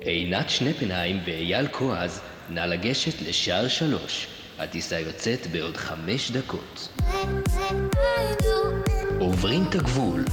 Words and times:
עינת 0.00 0.50
שנפנהיים 0.50 1.16
ואייל 1.26 1.68
כועז, 1.68 2.20
נא 2.50 2.60
לגשת 2.60 3.22
לשער 3.28 3.68
שלוש. 3.68 4.26
הטיסה 4.58 5.00
יוצאת 5.00 5.46
בעוד 5.52 5.76
חמש 5.76 6.30
דקות. 6.30 6.88
עוברים 9.18 9.62
את 9.68 9.74
הגבול. 9.74 10.24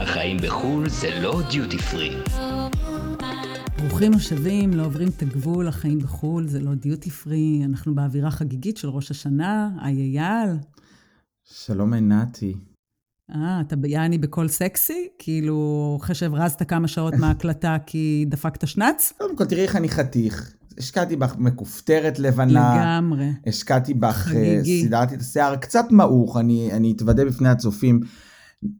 החיים 0.00 0.36
בחו"ל 0.36 0.88
זה 0.88 1.20
לא 1.20 1.40
דיוטי 1.50 1.78
פרי. 1.78 2.16
ברוכים 3.78 4.12
השבים, 4.14 4.74
לא 4.74 4.84
עוברים 4.84 5.08
את 5.16 5.22
הגבול, 5.22 5.68
החיים 5.68 5.98
בחו"ל, 5.98 6.46
זה 6.46 6.60
לא 6.60 6.74
דיוטי 6.74 7.10
פרי, 7.10 7.62
אנחנו 7.64 7.94
באווירה 7.94 8.30
חגיגית 8.30 8.76
של 8.76 8.88
ראש 8.88 9.10
השנה, 9.10 9.70
היי 9.82 10.18
אייל. 10.18 10.50
שלום 11.44 11.92
עינתי. 11.92 12.54
אה, 13.34 13.60
אתה 13.60 13.76
ביעני 13.76 14.18
בקול 14.18 14.48
סקסי? 14.48 15.08
כאילו, 15.18 15.98
אחרי 16.00 16.14
שהברזת 16.14 16.62
כמה 16.62 16.88
שעות 16.88 17.14
מההקלטה 17.20 17.76
כי 17.86 18.24
דפקת 18.28 18.68
שנץ? 18.68 19.12
קודם 19.18 19.36
כל, 19.36 19.44
תראי 19.44 19.62
איך 19.62 19.76
אני 19.76 19.88
חתיך. 19.88 20.52
השקעתי 20.78 21.16
בך 21.16 21.34
מכופתרת 21.38 22.18
לבנה. 22.18 22.74
לגמרי. 22.76 23.30
השקעתי 23.46 23.94
בך, 23.94 24.16
חגיגי. 24.16 24.82
סידרתי 24.82 25.14
את 25.14 25.20
השיער 25.20 25.56
קצת 25.56 25.84
מעוך, 25.90 26.36
אני, 26.36 26.72
אני 26.72 26.92
אתוודה 26.92 27.24
בפני 27.24 27.48
הצופים. 27.48 28.00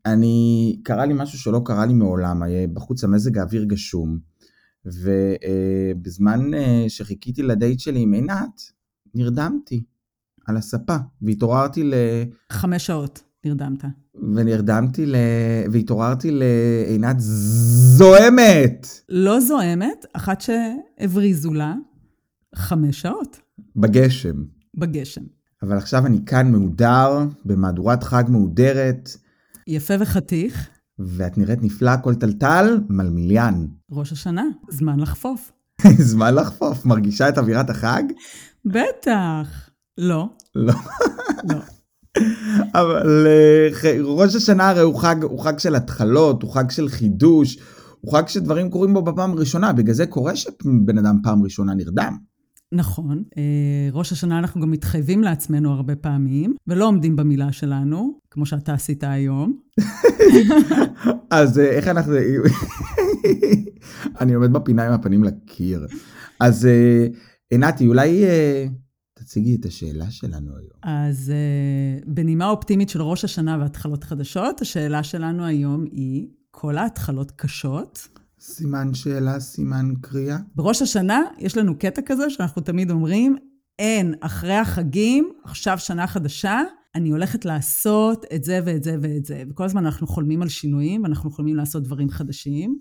אני, 0.06 0.80
קרה 0.84 1.06
לי 1.06 1.14
משהו 1.16 1.38
שלא 1.38 1.62
קרה 1.64 1.86
לי 1.86 1.94
מעולם, 1.94 2.42
היה 2.42 2.66
בחוץ 2.66 3.04
המזג 3.04 3.38
האוויר 3.38 3.64
גשום, 3.64 4.18
ובזמן 4.84 6.50
שחיכיתי 6.88 7.42
לדייט 7.42 7.80
שלי 7.80 8.00
עם 8.00 8.12
עינת, 8.12 8.62
נרדמתי 9.14 9.84
על 10.46 10.56
הספה, 10.56 10.96
והתעוררתי 11.22 11.84
ל... 11.84 11.94
חמש 12.52 12.86
שעות 12.86 13.25
נרדמת. 13.46 13.84
ונרדמתי 14.34 15.06
ל... 15.06 15.16
והתעוררתי 15.72 16.30
לעינת 16.32 17.16
זוהמת! 17.18 18.86
לא 19.08 19.40
זוהמת, 19.40 20.06
אחת 20.12 20.40
שהבריזו 20.40 21.54
לה 21.54 21.74
חמש 22.54 23.00
שעות 23.00 23.40
בגשם. 23.76 24.44
בגשם. 24.74 25.22
אבל 25.62 25.76
עכשיו 25.76 26.06
אני 26.06 26.18
כאן 26.26 26.52
מהודר, 26.52 27.24
במהדורת 27.44 28.02
חג 28.02 28.24
מהודרת, 28.28 29.16
יפה 29.66 29.94
וחתיך, 30.00 30.68
ואת 30.98 31.38
נראית 31.38 31.62
נפלא, 31.62 31.90
הכל 31.90 32.14
טלטל, 32.14 32.80
מלמיליאן. 32.88 33.66
ראש 33.90 34.12
השנה, 34.12 34.44
זמן 34.70 35.00
לחפוף. 35.00 35.52
זמן 36.10 36.34
לחפוף, 36.34 36.86
מרגישה 36.86 37.28
את 37.28 37.38
אווירת 37.38 37.70
החג? 37.70 38.02
בטח. 38.64 39.70
לא, 39.98 40.28
לא. 40.54 40.74
לא. 41.48 41.56
אבל 42.74 43.26
אה, 43.26 43.96
ראש 44.02 44.34
השנה 44.34 44.68
הרי 44.68 44.80
הוא 44.80 45.00
חג, 45.00 45.22
הוא 45.22 45.40
חג 45.40 45.58
של 45.58 45.74
התחלות, 45.74 46.42
הוא 46.42 46.52
חג 46.52 46.70
של 46.70 46.88
חידוש, 46.88 47.58
הוא 48.00 48.12
חג 48.12 48.28
שדברים 48.28 48.70
קורים 48.70 48.94
בו 48.94 49.02
בפעם 49.02 49.32
הראשונה, 49.32 49.72
בגלל 49.72 49.94
זה 49.94 50.06
קורה 50.06 50.36
שבן 50.36 50.98
אדם 50.98 51.16
פעם 51.22 51.42
ראשונה 51.42 51.74
נרדם. 51.74 52.16
נכון. 52.72 53.22
אה, 53.36 53.88
ראש 53.92 54.12
השנה 54.12 54.38
אנחנו 54.38 54.60
גם 54.60 54.70
מתחייבים 54.70 55.22
לעצמנו 55.22 55.72
הרבה 55.72 55.96
פעמים, 55.96 56.54
ולא 56.66 56.86
עומדים 56.86 57.16
במילה 57.16 57.52
שלנו, 57.52 58.18
כמו 58.30 58.46
שאתה 58.46 58.74
עשית 58.74 59.04
היום. 59.04 59.58
אז 61.30 61.58
אה, 61.58 61.64
איך 61.64 61.88
אנחנו... 61.88 62.14
אני 64.20 64.34
עומד 64.34 64.52
בפינה 64.52 64.86
עם 64.86 64.92
הפנים 64.92 65.24
לקיר. 65.24 65.86
אז 66.40 66.68
עינתי, 67.50 67.86
אולי 67.86 68.24
תציגי 69.26 69.56
את 69.60 69.64
השאלה 69.64 70.10
שלנו 70.10 70.56
היום. 70.56 70.70
אז 70.82 71.30
אה, 71.30 71.98
בנימה 72.06 72.48
אופטימית 72.48 72.88
של 72.88 73.02
ראש 73.02 73.24
השנה 73.24 73.58
והתחלות 73.60 74.04
חדשות, 74.04 74.60
השאלה 74.60 75.02
שלנו 75.02 75.44
היום 75.44 75.84
היא, 75.84 76.28
כל 76.50 76.78
ההתחלות 76.78 77.30
קשות. 77.30 78.08
סימן 78.40 78.94
שאלה, 78.94 79.40
סימן 79.40 79.94
קריאה. 80.00 80.38
בראש 80.54 80.82
השנה 80.82 81.20
יש 81.38 81.56
לנו 81.56 81.78
קטע 81.78 82.02
כזה 82.06 82.30
שאנחנו 82.30 82.62
תמיד 82.62 82.90
אומרים, 82.90 83.36
אין, 83.78 84.14
אחרי 84.20 84.54
החגים, 84.54 85.32
עכשיו 85.44 85.78
שנה 85.78 86.06
חדשה, 86.06 86.60
אני 86.94 87.10
הולכת 87.10 87.44
לעשות 87.44 88.24
את 88.34 88.44
זה 88.44 88.60
ואת 88.64 88.84
זה 88.84 88.96
ואת 89.02 89.24
זה. 89.24 89.42
וכל 89.50 89.64
הזמן 89.64 89.84
אנחנו 89.84 90.06
חולמים 90.06 90.42
על 90.42 90.48
שינויים, 90.48 91.02
ואנחנו 91.02 91.30
חולמים 91.30 91.56
לעשות 91.56 91.82
דברים 91.82 92.10
חדשים, 92.10 92.78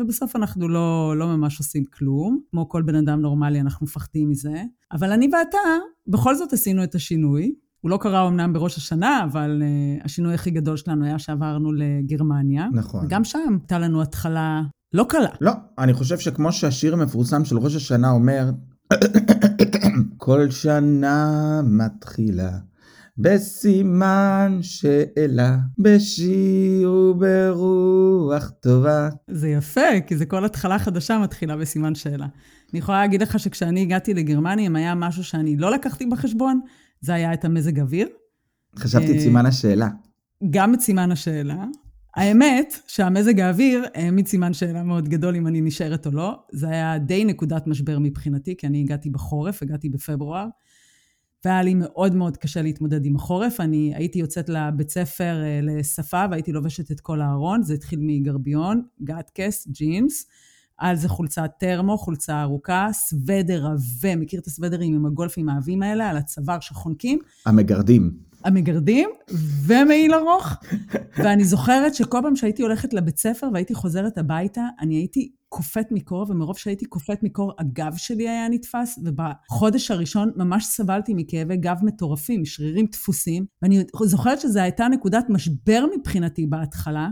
ובסוף 0.00 0.36
אנחנו 0.36 0.68
לא, 0.68 1.14
לא 1.16 1.26
ממש 1.26 1.58
עושים 1.58 1.84
כלום. 1.84 2.40
כמו 2.50 2.68
כל 2.68 2.82
בן 2.82 2.94
אדם 2.94 3.20
נורמלי, 3.20 3.60
אנחנו 3.60 3.86
מפחדים 3.86 4.28
מזה. 4.28 4.62
אבל 4.92 5.12
אני 5.12 5.26
ואתה, 5.32 5.58
בכל 6.06 6.34
זאת 6.34 6.52
עשינו 6.52 6.84
את 6.84 6.94
השינוי. 6.94 7.52
הוא 7.80 7.90
לא 7.90 7.98
קרה 8.00 8.28
אמנם 8.28 8.52
בראש 8.52 8.76
השנה, 8.76 9.24
אבל 9.24 9.62
uh, 9.62 10.04
השינוי 10.04 10.34
הכי 10.34 10.50
גדול 10.50 10.76
שלנו 10.76 11.04
היה 11.04 11.18
שעברנו 11.18 11.72
לגרמניה. 11.72 12.66
נכון. 12.72 13.04
וגם 13.04 13.24
שם 13.24 13.56
הייתה 13.60 13.78
לנו 13.78 14.02
התחלה 14.02 14.62
לא 14.92 15.06
קלה. 15.08 15.30
לא, 15.40 15.52
אני 15.78 15.94
חושב 15.94 16.18
שכמו 16.18 16.52
שהשיר 16.52 16.92
המפורסם 16.92 17.44
של 17.44 17.58
ראש 17.58 17.76
השנה 17.76 18.10
אומר, 18.10 18.50
כל 20.16 20.50
שנה 20.50 21.60
מתחילה 21.64 22.50
בסימן 23.18 24.58
שאלה, 24.60 25.58
בשיר 25.78 26.92
וברוח 26.92 28.50
טובה. 28.50 29.08
זה 29.30 29.48
יפה, 29.48 30.00
כי 30.06 30.16
זה 30.16 30.26
כל 30.26 30.44
התחלה 30.44 30.78
חדשה 30.78 31.18
מתחילה 31.18 31.56
בסימן 31.56 31.94
שאלה. 31.94 32.26
אני 32.72 32.78
יכולה 32.78 33.00
להגיד 33.00 33.22
לך 33.22 33.38
שכשאני 33.38 33.82
הגעתי 33.82 34.14
לגרמניה, 34.14 34.66
אם 34.66 34.76
היה 34.76 34.94
משהו 34.94 35.24
שאני 35.24 35.56
לא 35.56 35.70
לקחתי 35.70 36.06
בחשבון, 36.06 36.60
זה 37.00 37.14
היה 37.14 37.32
את 37.32 37.44
המזג 37.44 37.80
אוויר, 37.80 38.08
חשבתי 38.78 39.10
את 39.10 39.16
אה, 39.16 39.20
סימן 39.20 39.46
השאלה. 39.46 39.88
גם 40.50 40.74
את 40.74 40.80
סימן 40.80 41.12
השאלה. 41.12 41.64
האמת 42.16 42.74
שהמזג 42.86 43.40
האוויר 43.40 43.84
העמיד 43.94 44.26
סימן 44.26 44.52
שאלה 44.52 44.82
מאוד 44.82 45.08
גדול 45.08 45.36
אם 45.36 45.46
אני 45.46 45.60
נשארת 45.60 46.06
או 46.06 46.10
לא. 46.10 46.38
זה 46.52 46.68
היה 46.68 46.98
די 46.98 47.24
נקודת 47.24 47.66
משבר 47.66 47.98
מבחינתי, 47.98 48.56
כי 48.56 48.66
אני 48.66 48.80
הגעתי 48.80 49.10
בחורף, 49.10 49.62
הגעתי 49.62 49.88
בפברואר, 49.88 50.46
והיה 51.44 51.62
לי 51.62 51.74
מאוד 51.74 52.14
מאוד 52.14 52.36
קשה 52.36 52.62
להתמודד 52.62 53.04
עם 53.04 53.16
החורף. 53.16 53.60
אני 53.60 53.92
הייתי 53.94 54.18
יוצאת 54.18 54.48
לבית 54.48 54.90
ספר 54.90 55.42
אה, 55.42 55.60
לשפה 55.62 56.24
והייתי 56.30 56.52
לובשת 56.52 56.90
את 56.90 57.00
כל 57.00 57.20
הארון, 57.20 57.62
זה 57.62 57.74
התחיל 57.74 57.98
מגרביון, 58.02 58.82
גטקס, 59.02 59.68
ג'ינס. 59.68 60.26
על 60.78 60.96
זה 60.96 61.08
חולצת 61.08 61.50
טרמו, 61.58 61.98
חולצה 61.98 62.42
ארוכה, 62.42 62.88
סוודר 62.92 63.66
עבה, 63.66 64.16
מכיר 64.16 64.40
את 64.40 64.46
הסוודרים 64.46 64.94
עם 64.94 65.06
הגולפים 65.06 65.48
העבים 65.48 65.82
האלה, 65.82 66.10
על 66.10 66.16
הצוואר 66.16 66.60
שחונקים, 66.60 67.18
המגרדים. 67.46 68.12
המגרדים 68.44 69.10
ומעיל 69.66 70.14
ארוך. 70.14 70.52
ואני 71.16 71.44
זוכרת 71.44 71.94
שכל 71.94 72.18
פעם 72.22 72.36
שהייתי 72.36 72.62
הולכת 72.62 72.94
לבית 72.94 73.18
ספר 73.18 73.48
והייתי 73.52 73.74
חוזרת 73.74 74.18
הביתה, 74.18 74.62
אני 74.80 74.94
הייתי 74.94 75.30
קופאת 75.48 75.92
מקור, 75.92 76.26
ומרוב 76.28 76.58
שהייתי 76.58 76.86
קופאת 76.86 77.22
מקור, 77.22 77.52
הגב 77.58 77.94
שלי 77.96 78.28
היה 78.28 78.48
נתפס, 78.48 78.98
ובחודש 79.04 79.90
הראשון 79.90 80.30
ממש 80.36 80.66
סבלתי 80.66 81.14
מכאבי 81.14 81.56
גב 81.56 81.76
מטורפים, 81.82 82.44
שרירים 82.44 82.86
דפוסים, 82.92 83.46
ואני 83.62 83.84
זוכרת 84.04 84.40
שזו 84.40 84.60
הייתה 84.60 84.88
נקודת 84.88 85.24
משבר 85.28 85.84
מבחינתי 85.98 86.46
בהתחלה. 86.46 87.08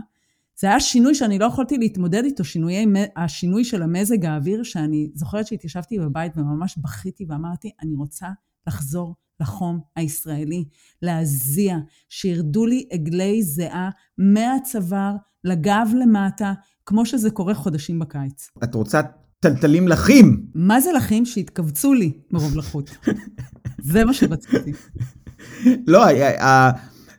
זה 0.59 0.67
היה 0.67 0.79
שינוי 0.79 1.15
שאני 1.15 1.39
לא 1.39 1.45
יכולתי 1.45 1.77
להתמודד 1.77 2.23
איתו, 2.23 2.43
שינויי, 2.43 2.85
השינוי 3.15 3.63
של 3.63 3.81
המזג 3.83 4.25
האוויר, 4.25 4.63
שאני 4.63 5.09
זוכרת 5.13 5.47
שהתיישבתי 5.47 5.99
בבית 5.99 6.37
וממש 6.37 6.77
בכיתי 6.77 7.25
ואמרתי, 7.29 7.71
אני 7.81 7.95
רוצה 7.95 8.27
לחזור 8.67 9.15
לחום 9.39 9.79
הישראלי, 9.95 10.65
להזיע, 11.01 11.77
שירדו 12.09 12.65
לי 12.65 12.87
עגלי 12.91 13.43
זיעה 13.43 13.89
מהצוואר 14.17 15.15
לגב 15.43 15.87
למטה, 16.01 16.53
כמו 16.87 17.05
שזה 17.05 17.31
קורה 17.31 17.53
חודשים 17.53 17.99
בקיץ. 17.99 18.49
את 18.63 18.75
רוצה 18.75 19.01
טלטלים 19.39 19.87
לחים. 19.87 20.45
מה 20.55 20.81
זה 20.81 20.91
לחים 20.91 21.25
שהתכווצו 21.25 21.93
לי 21.93 22.11
מרוב 22.31 22.57
לחות? 22.57 22.89
זה 23.91 24.05
מה 24.05 24.13
שרציתי. 24.13 24.71
לא, 25.87 26.05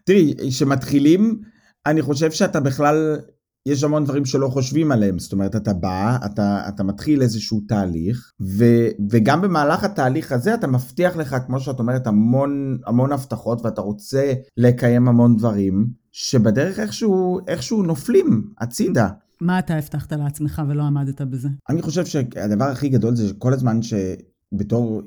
תראי, 0.04 0.34
כשמתחילים, 0.48 1.40
אני 1.86 2.02
חושב 2.02 2.30
שאתה 2.30 2.60
בכלל, 2.60 3.18
יש 3.66 3.84
המון 3.84 4.04
דברים 4.04 4.24
שלא 4.24 4.48
חושבים 4.48 4.92
עליהם. 4.92 5.18
זאת 5.18 5.32
אומרת, 5.32 5.56
אתה 5.56 5.72
בא, 5.72 6.16
אתה, 6.26 6.68
אתה 6.68 6.82
מתחיל 6.82 7.22
איזשהו 7.22 7.60
תהליך, 7.68 8.32
ו, 8.40 8.64
וגם 9.10 9.42
במהלך 9.42 9.84
התהליך 9.84 10.32
הזה 10.32 10.54
אתה 10.54 10.66
מבטיח 10.66 11.16
לך, 11.16 11.36
כמו 11.46 11.60
שאת 11.60 11.78
אומרת, 11.78 12.06
המון, 12.06 12.78
המון 12.86 13.12
הבטחות, 13.12 13.64
ואתה 13.64 13.80
רוצה 13.80 14.32
לקיים 14.56 15.08
המון 15.08 15.36
דברים, 15.36 15.86
שבדרך 16.12 16.78
איכשהו, 16.78 17.38
איכשהו 17.48 17.82
נופלים 17.82 18.42
הצידה. 18.58 19.08
מה 19.40 19.58
אתה 19.58 19.74
הבטחת 19.74 20.12
לעצמך 20.12 20.62
ולא 20.68 20.82
עמדת 20.82 21.20
בזה? 21.20 21.48
אני 21.70 21.82
חושב 21.82 22.06
שהדבר 22.06 22.64
הכי 22.64 22.88
גדול 22.88 23.16
זה 23.16 23.34
כל 23.38 23.52
הזמן 23.52 23.80
שבתור 23.82 25.02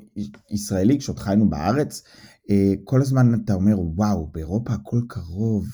ישראלי, 0.50 0.98
כשעוד 0.98 1.18
חיינו 1.18 1.50
בארץ, 1.50 2.02
אה, 2.50 2.72
כל 2.84 3.00
הזמן 3.00 3.34
אתה 3.44 3.54
אומר, 3.54 3.80
וואו, 3.80 4.30
באירופה 4.32 4.72
הכל 4.72 5.00
קרוב, 5.08 5.66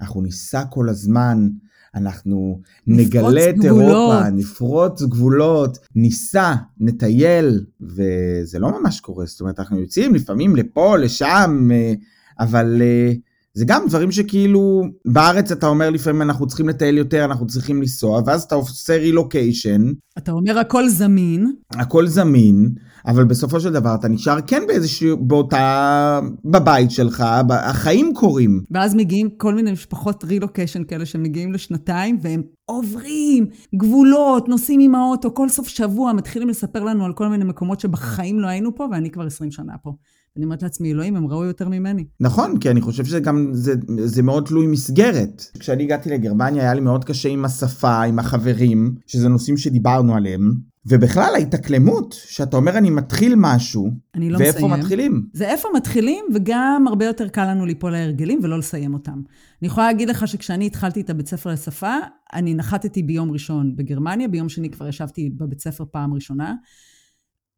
אנחנו 0.00 0.22
ניסע 0.22 0.64
כל 0.64 0.88
הזמן, 0.88 1.48
אנחנו 1.94 2.60
נגלה 2.86 3.50
את 3.50 3.54
גבולות." 3.54 3.64
אירופה, 3.64 4.30
נפרוץ 4.30 5.02
גבולות, 5.02 5.78
ניסע, 5.94 6.54
נטייל, 6.80 7.64
וזה 7.80 8.58
לא 8.58 8.80
ממש 8.80 9.00
קורה, 9.00 9.26
זאת 9.26 9.40
אומרת, 9.40 9.58
אנחנו 9.60 9.78
יוצאים 9.80 10.14
לפעמים 10.14 10.56
לפה, 10.56 10.96
לשם, 10.96 11.68
אה, 11.72 11.94
אבל 12.40 12.82
אה, 12.82 13.12
זה 13.54 13.64
גם 13.64 13.82
דברים 13.88 14.12
שכאילו, 14.12 14.82
בארץ 15.04 15.52
אתה 15.52 15.66
אומר 15.66 15.90
לפעמים 15.90 16.22
אנחנו 16.22 16.46
צריכים 16.46 16.68
לטייל 16.68 16.98
יותר, 16.98 17.24
אנחנו 17.24 17.46
צריכים 17.46 17.80
לנסוע, 17.80 18.22
ואז 18.26 18.42
אתה 18.42 18.54
עושה 18.54 18.96
רילוקיישן. 18.96 19.82
אתה 20.18 20.32
אומר 20.32 20.58
הכל 20.58 20.88
זמין. 20.88 21.52
הכל 21.70 22.06
זמין, 22.06 22.74
אבל 23.06 23.24
בסופו 23.24 23.60
של 23.60 23.72
דבר 23.72 23.94
אתה 23.94 24.08
נשאר 24.08 24.40
כן 24.46 24.62
באיזשהו, 24.66 25.16
באותה, 25.16 26.20
בבית 26.44 26.90
שלך, 26.90 27.24
החיים 27.50 28.12
קורים. 28.14 28.62
ואז 28.70 28.94
מגיעים 28.94 29.28
כל 29.36 29.54
מיני 29.54 29.72
משפחות 29.72 30.24
רילוקיישן 30.24 30.84
כאלה 30.84 31.06
שמגיעים 31.06 31.52
לשנתיים, 31.52 32.18
והם 32.22 32.42
עוברים 32.64 33.46
גבולות, 33.74 34.48
נוסעים 34.48 34.80
עם 34.80 34.94
האוטו, 34.94 35.34
כל 35.34 35.48
סוף 35.48 35.68
שבוע 35.68 36.12
מתחילים 36.12 36.48
לספר 36.48 36.84
לנו 36.84 37.04
על 37.04 37.12
כל 37.12 37.28
מיני 37.28 37.44
מקומות 37.44 37.80
שבחיים 37.80 38.40
לא 38.40 38.46
היינו 38.46 38.74
פה, 38.74 38.86
ואני 38.92 39.10
כבר 39.10 39.26
20 39.26 39.50
שנה 39.50 39.72
פה. 39.82 39.92
אני 40.38 40.44
אומרת 40.44 40.62
לעצמי, 40.62 40.92
אלוהים, 40.92 41.16
הם 41.16 41.26
ראו 41.26 41.44
יותר 41.44 41.68
ממני. 41.68 42.04
נכון, 42.20 42.58
כי 42.58 42.70
אני 42.70 42.80
חושב 42.80 43.04
שזה 43.04 43.20
גם, 43.20 43.48
זה, 43.52 43.74
זה 44.04 44.22
מאוד 44.22 44.46
תלוי 44.46 44.66
מסגרת. 44.66 45.44
כשאני 45.58 45.82
הגעתי 45.82 46.10
לגרמניה 46.10 46.62
היה 46.62 46.74
לי 46.74 46.80
מאוד 46.80 47.04
קשה 47.04 47.28
עם 47.28 47.44
השפה, 47.44 48.02
עם 48.02 48.18
החברים, 48.18 48.94
שזה 49.06 49.28
נושאים 49.28 49.56
שדיברנו 49.56 50.14
עליהם. 50.14 50.52
ובכלל 50.86 51.34
ההתאקלמות, 51.34 52.16
שאתה 52.26 52.56
אומר 52.56 52.78
אני 52.78 52.90
מתחיל 52.90 53.34
משהו, 53.36 53.90
אני 54.14 54.30
לא 54.30 54.38
ואיפה 54.38 54.66
מסיים. 54.66 54.80
מתחילים? 54.80 55.26
זה 55.32 55.48
איפה 55.48 55.68
מתחילים, 55.76 56.24
וגם 56.34 56.84
הרבה 56.88 57.04
יותר 57.04 57.28
קל 57.28 57.50
לנו 57.50 57.66
ליפול 57.66 57.92
להרגלים 57.92 58.40
ולא 58.42 58.58
לסיים 58.58 58.94
אותם. 58.94 59.22
אני 59.62 59.66
יכולה 59.68 59.86
להגיד 59.86 60.08
לך 60.08 60.28
שכשאני 60.28 60.66
התחלתי 60.66 61.00
את 61.00 61.10
הבית 61.10 61.28
ספר 61.28 61.50
לשפה, 61.50 61.94
אני 62.32 62.54
נחתתי 62.54 63.02
ביום 63.02 63.30
ראשון 63.30 63.76
בגרמניה, 63.76 64.28
ביום 64.28 64.48
שני 64.48 64.70
כבר 64.70 64.88
ישבתי 64.88 65.30
בבית 65.36 65.60
ספר 65.60 65.84
פעם 65.90 66.14
ראשונה. 66.14 66.54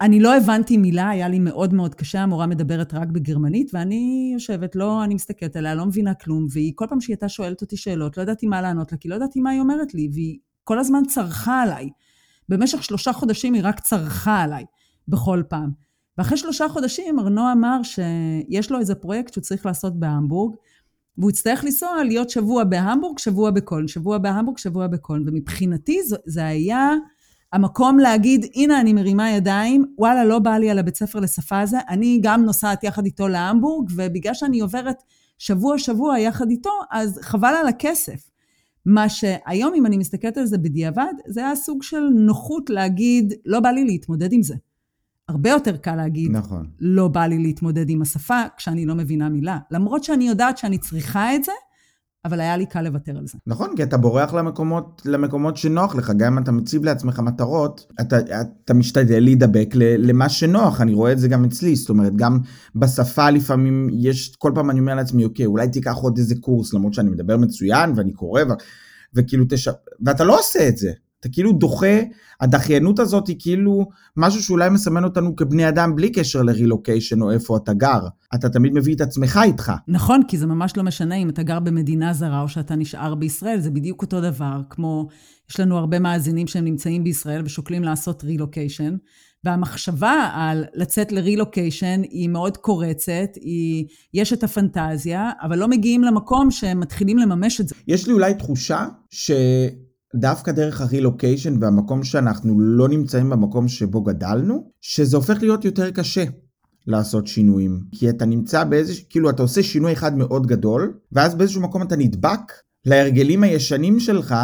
אני 0.00 0.20
לא 0.20 0.36
הבנתי 0.36 0.76
מילה, 0.76 1.08
היה 1.08 1.28
לי 1.28 1.38
מאוד 1.38 1.74
מאוד 1.74 1.94
קשה, 1.94 2.22
המורה 2.22 2.46
מדברת 2.46 2.94
רק 2.94 3.08
בגרמנית, 3.08 3.70
ואני 3.74 4.30
יושבת, 4.34 4.76
לא, 4.76 5.04
אני 5.04 5.14
מסתכלת 5.14 5.56
עליה, 5.56 5.74
לא 5.74 5.86
מבינה 5.86 6.14
כלום, 6.14 6.46
והיא 6.50 6.72
כל 6.74 6.86
פעם 6.88 7.00
שהיא 7.00 7.14
הייתה 7.14 7.28
שואלת 7.28 7.62
אותי 7.62 7.76
שאלות, 7.76 8.16
לא 8.16 8.22
ידעתי 8.22 8.46
מה 8.46 8.62
לענות 8.62 8.92
לה, 8.92 8.98
כי 8.98 9.08
לא 9.08 9.14
ידעתי 9.14 9.40
מה 9.40 9.50
היא 9.50 9.60
אומרת 9.60 9.94
לי, 9.94 10.08
והיא 10.12 10.38
כל 10.64 10.78
הזמן 10.78 11.02
צרחה 11.08 11.62
עליי. 11.62 11.90
במשך 12.48 12.84
שלושה 12.84 13.12
חודשים 13.12 13.54
היא 13.54 13.62
רק 13.64 13.80
צרחה 13.80 14.40
עליי, 14.42 14.64
בכל 15.08 15.42
פעם. 15.48 15.70
ואחרי 16.18 16.36
שלושה 16.36 16.68
חודשים 16.68 17.18
ארנו 17.18 17.52
אמר 17.52 17.80
שיש 17.82 18.70
לו 18.70 18.78
איזה 18.78 18.94
פרויקט 18.94 19.32
שהוא 19.32 19.42
צריך 19.42 19.66
לעשות 19.66 20.00
בהמבורג, 20.00 20.54
והוא 21.18 21.30
יצטרך 21.30 21.64
לנסוע 21.64 22.04
להיות 22.04 22.30
שבוע 22.30 22.64
בהמבורג, 22.64 23.18
שבוע 23.18 23.50
בקולן, 23.50 23.88
שבוע 23.88 24.18
בהמבורג, 24.18 24.58
שבוע 24.58 24.86
בקולן. 24.86 25.28
ומבחינתי 25.28 26.02
זה, 26.02 26.16
זה 26.26 26.46
היה 26.46 26.94
המקום 27.52 27.98
להגיד, 27.98 28.46
הנה 28.54 28.80
אני 28.80 28.92
מרימה 28.92 29.30
ידיים, 29.30 29.84
וואלה, 29.98 30.24
לא 30.24 30.38
בא 30.38 30.56
לי 30.56 30.70
על 30.70 30.78
הבית 30.78 30.96
ספר 30.96 31.20
לשפה 31.20 31.60
הזה, 31.60 31.78
אני 31.88 32.18
גם 32.22 32.44
נוסעת 32.44 32.84
יחד 32.84 33.04
איתו 33.04 33.28
להמבורג, 33.28 33.90
ובגלל 33.96 34.34
שאני 34.34 34.60
עוברת 34.60 35.02
שבוע-שבוע 35.38 36.18
יחד 36.18 36.50
איתו, 36.50 36.70
אז 36.90 37.18
חבל 37.22 37.54
על 37.60 37.68
הכסף. 37.68 38.30
מה 38.86 39.08
שהיום, 39.08 39.74
אם 39.74 39.86
אני 39.86 39.98
מסתכלת 39.98 40.36
על 40.36 40.46
זה 40.46 40.58
בדיעבד, 40.58 41.12
זה 41.26 41.40
היה 41.40 41.56
סוג 41.56 41.82
של 41.82 42.00
נוחות 42.00 42.70
להגיד, 42.70 43.34
לא 43.46 43.60
בא 43.60 43.70
לי 43.70 43.84
להתמודד 43.84 44.32
עם 44.32 44.42
זה. 44.42 44.54
הרבה 45.28 45.50
יותר 45.50 45.76
קל 45.76 45.96
להגיד, 45.96 46.30
נכון. 46.30 46.70
לא 46.80 47.08
בא 47.08 47.26
לי 47.26 47.38
להתמודד 47.38 47.90
עם 47.90 48.02
השפה 48.02 48.42
כשאני 48.56 48.86
לא 48.86 48.94
מבינה 48.94 49.28
מילה. 49.28 49.58
למרות 49.70 50.04
שאני 50.04 50.28
יודעת 50.28 50.58
שאני 50.58 50.78
צריכה 50.78 51.34
את 51.34 51.44
זה, 51.44 51.52
אבל 52.24 52.40
היה 52.40 52.56
לי 52.56 52.66
קל 52.66 52.82
לוותר 52.82 53.18
על 53.18 53.26
זה. 53.26 53.38
נכון, 53.46 53.76
כי 53.76 53.82
אתה 53.82 53.96
בורח 53.96 54.34
למקומות, 54.34 55.02
למקומות 55.04 55.56
שנוח 55.56 55.94
לך, 55.94 56.12
גם 56.16 56.32
אם 56.32 56.42
אתה 56.42 56.52
מציב 56.52 56.84
לעצמך 56.84 57.18
מטרות, 57.18 57.86
אתה, 58.00 58.18
אתה 58.64 58.74
משתדל 58.74 59.20
להידבק 59.20 59.68
למה 59.74 60.28
שנוח, 60.28 60.80
אני 60.80 60.94
רואה 60.94 61.12
את 61.12 61.18
זה 61.18 61.28
גם 61.28 61.44
אצלי, 61.44 61.76
זאת 61.76 61.88
אומרת, 61.88 62.16
גם 62.16 62.38
בשפה 62.74 63.30
לפעמים 63.30 63.88
יש, 63.92 64.36
כל 64.36 64.52
פעם 64.54 64.70
אני 64.70 64.80
אומר 64.80 64.94
לעצמי, 64.94 65.24
אוקיי, 65.24 65.46
אולי 65.46 65.68
תיקח 65.68 65.94
עוד 65.94 66.18
איזה 66.18 66.34
קורס, 66.40 66.74
למרות 66.74 66.94
שאני 66.94 67.10
מדבר 67.10 67.36
מצוין 67.36 67.92
ואני 67.96 68.12
קורא, 68.12 68.42
ו, 68.42 68.52
וכאילו 69.14 69.44
תש... 69.48 69.68
ואתה 70.06 70.24
לא 70.24 70.38
עושה 70.38 70.68
את 70.68 70.76
זה. 70.76 70.92
אתה 71.20 71.28
כאילו 71.28 71.52
דוחה, 71.52 72.00
הדחיינות 72.40 72.98
הזאת 72.98 73.28
היא 73.28 73.36
כאילו 73.38 73.88
משהו 74.16 74.42
שאולי 74.42 74.70
מסמן 74.70 75.04
אותנו 75.04 75.36
כבני 75.36 75.68
אדם 75.68 75.96
בלי 75.96 76.12
קשר 76.12 76.42
לרילוקיישן 76.42 77.22
או 77.22 77.30
איפה 77.30 77.56
אתה 77.56 77.72
גר. 77.72 78.00
אתה 78.34 78.48
תמיד 78.48 78.72
מביא 78.72 78.94
את 78.94 79.00
עצמך 79.00 79.40
איתך. 79.42 79.72
נכון, 79.88 80.20
כי 80.28 80.38
זה 80.38 80.46
ממש 80.46 80.76
לא 80.76 80.82
משנה 80.82 81.14
אם 81.14 81.28
אתה 81.28 81.42
גר 81.42 81.60
במדינה 81.60 82.12
זרה 82.12 82.42
או 82.42 82.48
שאתה 82.48 82.74
נשאר 82.74 83.14
בישראל, 83.14 83.60
זה 83.60 83.70
בדיוק 83.70 84.02
אותו 84.02 84.20
דבר, 84.20 84.60
כמו, 84.70 85.08
יש 85.50 85.60
לנו 85.60 85.78
הרבה 85.78 85.98
מאזינים 85.98 86.46
שהם 86.46 86.64
נמצאים 86.64 87.04
בישראל 87.04 87.42
ושוקלים 87.44 87.82
לעשות 87.82 88.24
רילוקיישן, 88.24 88.96
והמחשבה 89.44 90.30
על 90.34 90.64
לצאת 90.74 91.12
לרילוקיישן 91.12 92.02
היא 92.02 92.28
מאוד 92.28 92.56
קורצת, 92.56 93.28
היא, 93.34 93.86
יש 94.14 94.32
את 94.32 94.44
הפנטזיה, 94.44 95.30
אבל 95.42 95.58
לא 95.58 95.68
מגיעים 95.68 96.04
למקום 96.04 96.50
שהם 96.50 96.80
מתחילים 96.80 97.18
לממש 97.18 97.60
את 97.60 97.68
זה. 97.68 97.74
יש 97.88 98.06
לי 98.06 98.12
אולי 98.12 98.34
תחושה 98.34 98.86
ש... 99.10 99.30
דווקא 100.16 100.52
דרך 100.52 100.80
הרילוקיישן 100.80 101.62
והמקום 101.62 102.04
שאנחנו 102.04 102.60
לא 102.60 102.88
נמצאים 102.88 103.30
במקום 103.30 103.68
שבו 103.68 104.02
גדלנו, 104.02 104.70
שזה 104.80 105.16
הופך 105.16 105.42
להיות 105.42 105.64
יותר 105.64 105.90
קשה 105.90 106.24
לעשות 106.86 107.26
שינויים. 107.26 107.80
כי 107.92 108.10
אתה 108.10 108.26
נמצא 108.26 108.64
באיזה, 108.64 108.92
כאילו 109.08 109.30
אתה 109.30 109.42
עושה 109.42 109.62
שינוי 109.62 109.92
אחד 109.92 110.16
מאוד 110.16 110.46
גדול, 110.46 110.98
ואז 111.12 111.34
באיזשהו 111.34 111.62
מקום 111.62 111.82
אתה 111.82 111.96
נדבק 111.96 112.52
להרגלים 112.86 113.42
הישנים 113.42 114.00
שלך, 114.00 114.34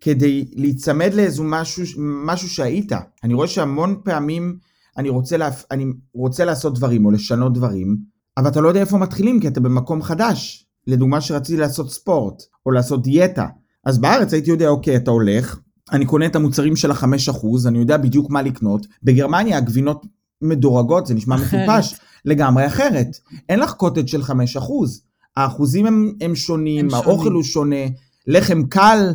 כדי 0.00 0.44
להיצמד 0.52 1.14
לאיזו 1.14 1.44
משהו, 1.44 1.84
משהו 2.26 2.48
שהיית. 2.48 2.92
אני 3.24 3.34
רואה 3.34 3.48
שהמון 3.48 4.00
פעמים 4.04 4.58
אני 4.98 5.08
רוצה, 5.08 5.36
לה, 5.36 5.50
אני 5.70 5.84
רוצה 6.14 6.44
לעשות 6.44 6.74
דברים 6.74 7.06
או 7.06 7.10
לשנות 7.10 7.54
דברים, 7.54 7.96
אבל 8.36 8.48
אתה 8.48 8.60
לא 8.60 8.68
יודע 8.68 8.80
איפה 8.80 8.98
מתחילים 8.98 9.40
כי 9.40 9.48
אתה 9.48 9.60
במקום 9.60 10.02
חדש. 10.02 10.66
לדוגמה 10.86 11.20
שרציתי 11.20 11.60
לעשות 11.60 11.90
ספורט, 11.90 12.42
או 12.66 12.70
לעשות 12.70 13.02
דיאטה. 13.02 13.46
אז 13.84 13.98
בארץ 13.98 14.32
הייתי 14.32 14.50
יודע, 14.50 14.68
אוקיי, 14.68 14.96
אתה 14.96 15.10
הולך, 15.10 15.58
אני 15.92 16.06
קונה 16.06 16.26
את 16.26 16.36
המוצרים 16.36 16.76
של 16.76 16.90
החמש 16.90 17.28
אחוז, 17.28 17.66
אני 17.66 17.78
יודע 17.78 17.96
בדיוק 17.96 18.30
מה 18.30 18.42
לקנות. 18.42 18.86
בגרמניה 19.02 19.58
הגבינות 19.58 20.06
מדורגות, 20.42 21.06
זה 21.06 21.14
נשמע. 21.14 21.36
מטופש, 21.36 21.94
לגמרי 22.24 22.66
אחרת. 22.66 23.06
אין 23.48 23.60
לך 23.60 23.72
קוטג' 23.72 24.06
של 24.06 24.22
חמש 24.22 24.56
אחוז. 24.56 25.02
האחוזים 25.36 25.86
הם, 25.86 26.12
הם 26.20 26.34
שונים, 26.34 26.84
הם 26.84 26.94
האוכל 26.94 27.16
שונים. 27.16 27.32
הוא 27.32 27.42
שונה, 27.42 27.86
לחם 28.26 28.62
קל. 28.62 29.14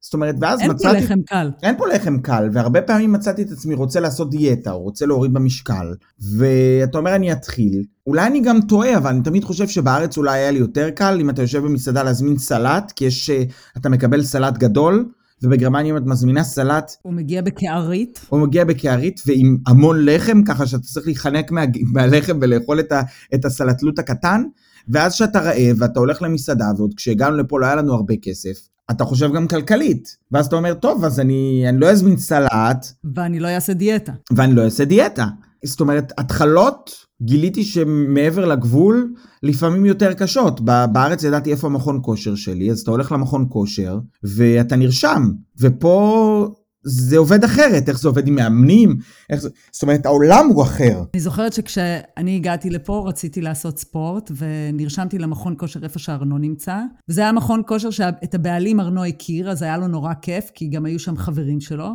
זאת 0.00 0.14
אומרת, 0.14 0.34
ואז 0.40 0.60
אין 0.60 0.70
מצאתי... 0.70 0.96
אין 0.96 1.06
פה 1.06 1.14
לחם 1.14 1.22
קל. 1.26 1.50
אין 1.62 1.78
פה 1.78 1.88
לחם 1.88 2.18
קל, 2.18 2.48
והרבה 2.52 2.82
פעמים 2.82 3.12
מצאתי 3.12 3.42
את 3.42 3.50
עצמי 3.50 3.74
רוצה 3.74 4.00
לעשות 4.00 4.30
דיאטה, 4.30 4.72
או 4.72 4.78
רוצה 4.78 5.06
להוריד 5.06 5.32
במשקל, 5.32 5.94
ואתה 6.36 6.98
אומר 6.98 7.14
אני 7.14 7.32
אתחיל. 7.32 7.84
אולי 8.06 8.26
אני 8.26 8.40
גם 8.40 8.60
טועה, 8.68 8.96
אבל 8.96 9.10
אני 9.10 9.22
תמיד 9.22 9.44
חושב 9.44 9.68
שבארץ 9.68 10.16
אולי 10.16 10.38
היה 10.38 10.50
לי 10.50 10.58
יותר 10.58 10.90
קל, 10.90 11.18
אם 11.20 11.30
אתה 11.30 11.42
יושב 11.42 11.58
במסעדה 11.58 12.02
להזמין 12.02 12.38
סלט, 12.38 12.92
כי 12.96 13.04
יש, 13.04 13.30
אה, 13.30 13.42
אתה 13.76 13.88
מקבל 13.88 14.22
סלט 14.22 14.58
גדול, 14.58 15.08
ובגרמניה 15.42 15.92
אם 15.92 15.96
את 15.96 16.02
מזמינה 16.06 16.44
סלט... 16.44 16.92
הוא 17.02 17.12
מגיע 17.12 17.42
בקערית. 17.42 18.20
הוא 18.28 18.40
מגיע 18.40 18.64
בקערית 18.64 19.20
ועם 19.26 19.56
המון 19.66 20.04
לחם, 20.04 20.42
ככה 20.42 20.66
שאתה 20.66 20.82
צריך 20.82 21.06
להיחנק 21.06 21.52
מה, 21.52 21.60
מהלחם 21.92 22.38
ולאכול 22.40 22.80
את, 22.80 22.92
ה, 22.92 23.02
את 23.34 23.44
הסלטלות 23.44 23.98
הקטן, 23.98 24.42
ואז 24.88 25.14
כשאתה 25.14 25.40
רעב 25.40 25.76
ואתה 25.78 26.00
הולך 26.00 26.22
למסעדה, 26.22 26.66
ועוד 26.76 26.94
כשהגענו 26.96 27.36
לפה 27.36 27.60
לא 27.60 27.66
היה 27.66 27.74
לנו 27.74 27.94
הרבה 27.94 28.14
כסף, 28.22 28.68
אתה 28.90 29.04
חושב 29.04 29.32
גם 29.32 29.48
כלכלית. 29.48 30.16
ואז 30.32 30.46
אתה 30.46 30.56
אומר, 30.56 30.74
טוב, 30.74 31.04
אז 31.04 31.20
אני, 31.20 31.64
אני 31.68 31.80
לא 31.80 31.90
אזמין 31.90 32.16
סלט. 32.16 32.92
ואני 33.14 33.40
לא 33.40 33.48
אעשה 33.48 33.72
דיאטה. 33.72 34.12
ואני 34.32 34.54
לא 34.54 34.64
אעשה 34.64 34.84
דיאטה. 34.84 35.26
זאת 35.64 35.80
אומרת, 35.80 36.12
התחלות, 36.18 36.90
גיליתי 37.22 37.64
שמעבר 37.64 38.44
לגבול, 38.44 39.14
לפעמים 39.42 39.86
יותר 39.86 40.12
קשות. 40.12 40.60
בארץ 40.92 41.22
ידעתי 41.22 41.50
איפה 41.50 41.66
המכון 41.66 42.00
כושר 42.02 42.34
שלי, 42.34 42.70
אז 42.70 42.80
אתה 42.80 42.90
הולך 42.90 43.12
למכון 43.12 43.46
כושר, 43.48 43.98
ואתה 44.36 44.76
נרשם. 44.76 45.30
ופה 45.60 46.54
זה 46.82 47.18
עובד 47.18 47.44
אחרת, 47.44 47.88
איך 47.88 47.98
זה 47.98 48.08
עובד 48.08 48.28
עם 48.28 48.34
מאמנים, 48.34 48.96
איך 49.30 49.40
זה... 49.40 49.48
זאת 49.72 49.82
אומרת, 49.82 50.06
העולם 50.06 50.46
הוא 50.46 50.62
אחר. 50.62 51.02
אני 51.14 51.20
זוכרת 51.22 51.52
שכשאני 51.52 52.36
הגעתי 52.36 52.70
לפה, 52.70 53.04
רציתי 53.08 53.40
לעשות 53.40 53.78
ספורט, 53.78 54.30
ונרשמתי 54.36 55.18
למכון 55.18 55.54
כושר 55.58 55.80
איפה 55.82 55.98
שארנו 55.98 56.38
נמצא. 56.38 56.80
וזה 57.08 57.20
היה 57.20 57.32
מכון 57.32 57.62
כושר 57.66 57.90
שאת 57.90 58.34
הבעלים 58.34 58.80
ארנו 58.80 59.04
הכיר, 59.04 59.50
אז 59.50 59.62
היה 59.62 59.76
לו 59.76 59.88
נורא 59.88 60.12
כיף, 60.22 60.50
כי 60.54 60.68
גם 60.70 60.84
היו 60.84 60.98
שם 60.98 61.16
חברים 61.16 61.60
שלו. 61.60 61.88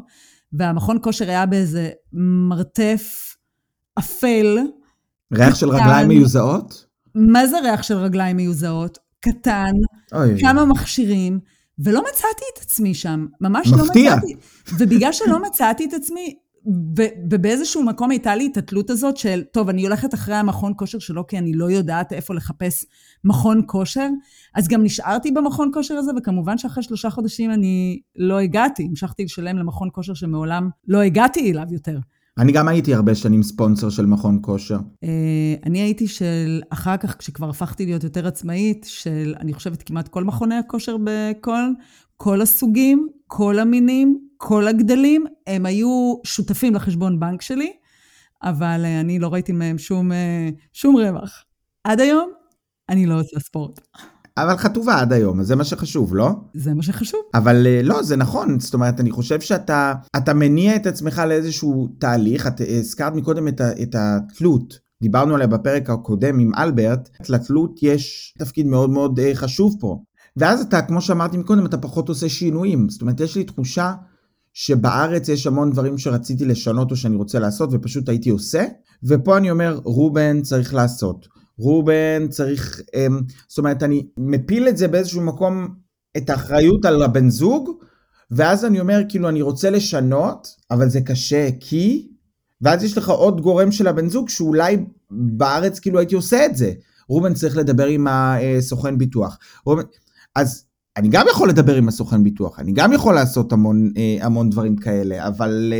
והמכון 0.53 0.97
כושר 1.01 1.29
היה 1.29 1.45
באיזה 1.45 1.89
מרתף 2.49 3.35
אפל. 3.99 4.57
ריח 5.33 5.55
של 5.55 5.69
רגליים 5.69 6.07
מיוזעות? 6.07 6.85
מה 7.15 7.47
זה 7.47 7.59
ריח 7.59 7.83
של 7.83 7.97
רגליים 7.97 8.37
מיוזעות? 8.37 8.97
קטן, 9.19 9.71
אוי. 10.13 10.41
כמה 10.41 10.65
מכשירים. 10.65 11.39
ולא 11.79 12.01
מצאתי 12.01 12.45
את 12.53 12.61
עצמי 12.61 12.93
שם, 12.93 13.25
ממש 13.41 13.67
מפתיע. 13.67 14.11
לא 14.11 14.17
מצאתי. 14.17 14.35
מפתיע. 14.35 14.75
ובגלל 14.79 15.11
שלא 15.11 15.41
מצאתי 15.41 15.85
את 15.85 15.93
עצמי, 15.93 16.35
ובאיזשהו 17.29 17.83
מקום 17.83 18.11
הייתה 18.11 18.35
לי 18.35 18.49
את 18.51 18.57
התלות 18.57 18.89
הזאת 18.89 19.17
של, 19.17 19.43
טוב, 19.51 19.69
אני 19.69 19.83
הולכת 19.83 20.13
אחרי 20.13 20.35
המכון 20.35 20.73
כושר 20.77 20.99
שלו, 20.99 21.27
כי 21.27 21.37
אני 21.37 21.53
לא 21.53 21.71
יודעת 21.71 22.13
איפה 22.13 22.33
לחפש 22.33 22.85
מכון 23.23 23.61
כושר, 23.67 24.09
אז 24.55 24.67
גם 24.67 24.83
נשארתי 24.83 25.31
במכון 25.31 25.71
כושר 25.73 25.95
הזה, 25.95 26.11
וכמובן 26.17 26.57
שאחרי 26.57 26.83
שלושה 26.83 27.09
חודשים 27.09 27.51
אני 27.51 27.99
לא 28.15 28.39
הגעתי, 28.39 28.83
המשכתי 28.83 29.23
לשלם 29.23 29.57
למכון 29.57 29.89
כושר 29.91 30.13
שמעולם 30.13 30.69
לא 30.87 31.01
הגעתי 31.01 31.51
אליו 31.51 31.65
יותר. 31.71 31.99
אני 32.37 32.51
גם 32.51 32.67
הייתי 32.67 32.93
הרבה 32.93 33.15
שנים 33.15 33.43
ספונסר 33.43 33.89
של 33.89 34.05
מכון 34.05 34.39
כושר. 34.41 34.77
אה, 35.03 35.55
אני 35.65 35.79
הייתי 35.79 36.07
של, 36.07 36.61
אחר 36.69 36.97
כך, 36.97 37.17
כשכבר 37.19 37.49
הפכתי 37.49 37.85
להיות 37.85 38.03
יותר 38.03 38.27
עצמאית, 38.27 38.85
של, 38.89 39.35
אני 39.39 39.53
חושבת, 39.53 39.83
כמעט 39.83 40.07
כל 40.07 40.23
מכוני 40.23 40.55
הכושר 40.55 40.97
בכל, 41.03 41.61
כל 42.17 42.41
הסוגים, 42.41 43.07
כל 43.27 43.59
המינים, 43.59 44.19
כל 44.37 44.67
הגדלים, 44.67 45.25
הם 45.47 45.65
היו 45.65 46.15
שותפים 46.23 46.75
לחשבון 46.75 47.19
בנק 47.19 47.41
שלי, 47.41 47.71
אבל 48.43 48.81
אה, 48.85 48.99
אני 48.99 49.19
לא 49.19 49.27
ראיתי 49.27 49.51
מהם 49.51 49.77
שום, 49.77 50.11
אה, 50.11 50.49
שום 50.73 50.95
רווח. 50.95 51.45
עד 51.83 51.99
היום, 51.99 52.31
אני 52.89 53.05
לא 53.05 53.19
עושה 53.19 53.39
ספורט. 53.39 53.79
אבל 54.37 54.57
חטובה 54.57 54.99
עד 54.99 55.13
היום, 55.13 55.39
אז 55.39 55.47
זה 55.47 55.55
מה 55.55 55.63
שחשוב, 55.63 56.15
לא? 56.15 56.29
זה 56.53 56.73
מה 56.73 56.83
שחשוב. 56.83 57.19
אבל 57.33 57.67
אה, 57.67 57.81
לא, 57.83 58.03
זה 58.03 58.15
נכון, 58.15 58.59
זאת 58.59 58.73
אומרת, 58.73 58.99
אני 58.99 59.11
חושב 59.11 59.41
שאתה 59.41 59.93
אתה 60.17 60.33
מניע 60.33 60.75
את 60.75 60.87
עצמך 60.87 61.21
לאיזשהו 61.27 61.87
תהליך, 61.99 62.47
את 62.47 62.61
הזכרת 62.79 63.13
מקודם 63.13 63.47
את, 63.47 63.61
ה, 63.61 63.71
את 63.81 63.95
התלות, 63.95 64.79
דיברנו 65.01 65.35
עליה 65.35 65.47
בפרק 65.47 65.89
הקודם 65.89 66.39
עם 66.39 66.51
אלברט, 66.57 67.09
לתלות 67.29 67.79
יש 67.81 68.33
תפקיד 68.39 68.67
מאוד 68.67 68.89
מאוד 68.89 69.19
אה, 69.19 69.35
חשוב 69.35 69.75
פה. 69.79 69.99
ואז 70.37 70.61
אתה, 70.61 70.81
כמו 70.81 71.01
שאמרתי 71.01 71.37
מקודם, 71.37 71.65
אתה 71.65 71.77
פחות 71.77 72.09
עושה 72.09 72.29
שינויים. 72.29 72.89
זאת 72.89 73.01
אומרת, 73.01 73.19
יש 73.19 73.35
לי 73.35 73.43
תחושה 73.43 73.93
שבארץ 74.53 75.29
יש 75.29 75.47
המון 75.47 75.71
דברים 75.71 75.97
שרציתי 75.97 76.45
לשנות 76.45 76.91
או 76.91 76.95
שאני 76.95 77.15
רוצה 77.15 77.39
לעשות 77.39 77.69
ופשוט 77.71 78.09
הייתי 78.09 78.29
עושה, 78.29 78.65
ופה 79.03 79.37
אני 79.37 79.51
אומר, 79.51 79.79
רובן 79.83 80.41
צריך 80.41 80.73
לעשות. 80.73 81.27
רובן 81.59 82.27
צריך, 82.29 82.81
אמ, 82.95 83.21
זאת 83.47 83.57
אומרת, 83.57 83.83
אני 83.83 84.07
מפיל 84.17 84.67
את 84.67 84.77
זה 84.77 84.87
באיזשהו 84.87 85.21
מקום, 85.21 85.67
את 86.17 86.29
האחריות 86.29 86.85
על 86.85 87.03
הבן 87.03 87.29
זוג, 87.29 87.69
ואז 88.31 88.65
אני 88.65 88.79
אומר, 88.79 89.01
כאילו, 89.09 89.29
אני 89.29 89.41
רוצה 89.41 89.69
לשנות, 89.69 90.47
אבל 90.71 90.89
זה 90.89 91.01
קשה, 91.01 91.49
כי... 91.59 92.09
ואז 92.61 92.83
יש 92.83 92.97
לך 92.97 93.09
עוד 93.09 93.41
גורם 93.41 93.71
של 93.71 93.87
הבן 93.87 94.09
זוג, 94.09 94.29
שאולי 94.29 94.77
בארץ 95.11 95.79
כאילו 95.79 95.99
הייתי 95.99 96.15
עושה 96.15 96.45
את 96.45 96.55
זה. 96.57 96.73
רובן 97.09 97.33
צריך 97.33 97.57
לדבר 97.57 97.85
עם 97.85 98.07
הסוכן 98.09 98.97
ביטוח. 98.97 99.37
רובן... 99.65 99.83
אז 100.35 100.65
אני 100.97 101.07
גם 101.07 101.25
יכול 101.31 101.49
לדבר 101.49 101.75
עם 101.75 101.87
הסוכן 101.87 102.23
ביטוח, 102.23 102.59
אני 102.59 102.71
גם 102.71 102.93
יכול 102.93 103.15
לעשות 103.15 103.53
המון, 103.53 103.91
אה, 103.97 104.25
המון 104.25 104.49
דברים 104.49 104.75
כאלה, 104.75 105.27
אבל... 105.27 105.73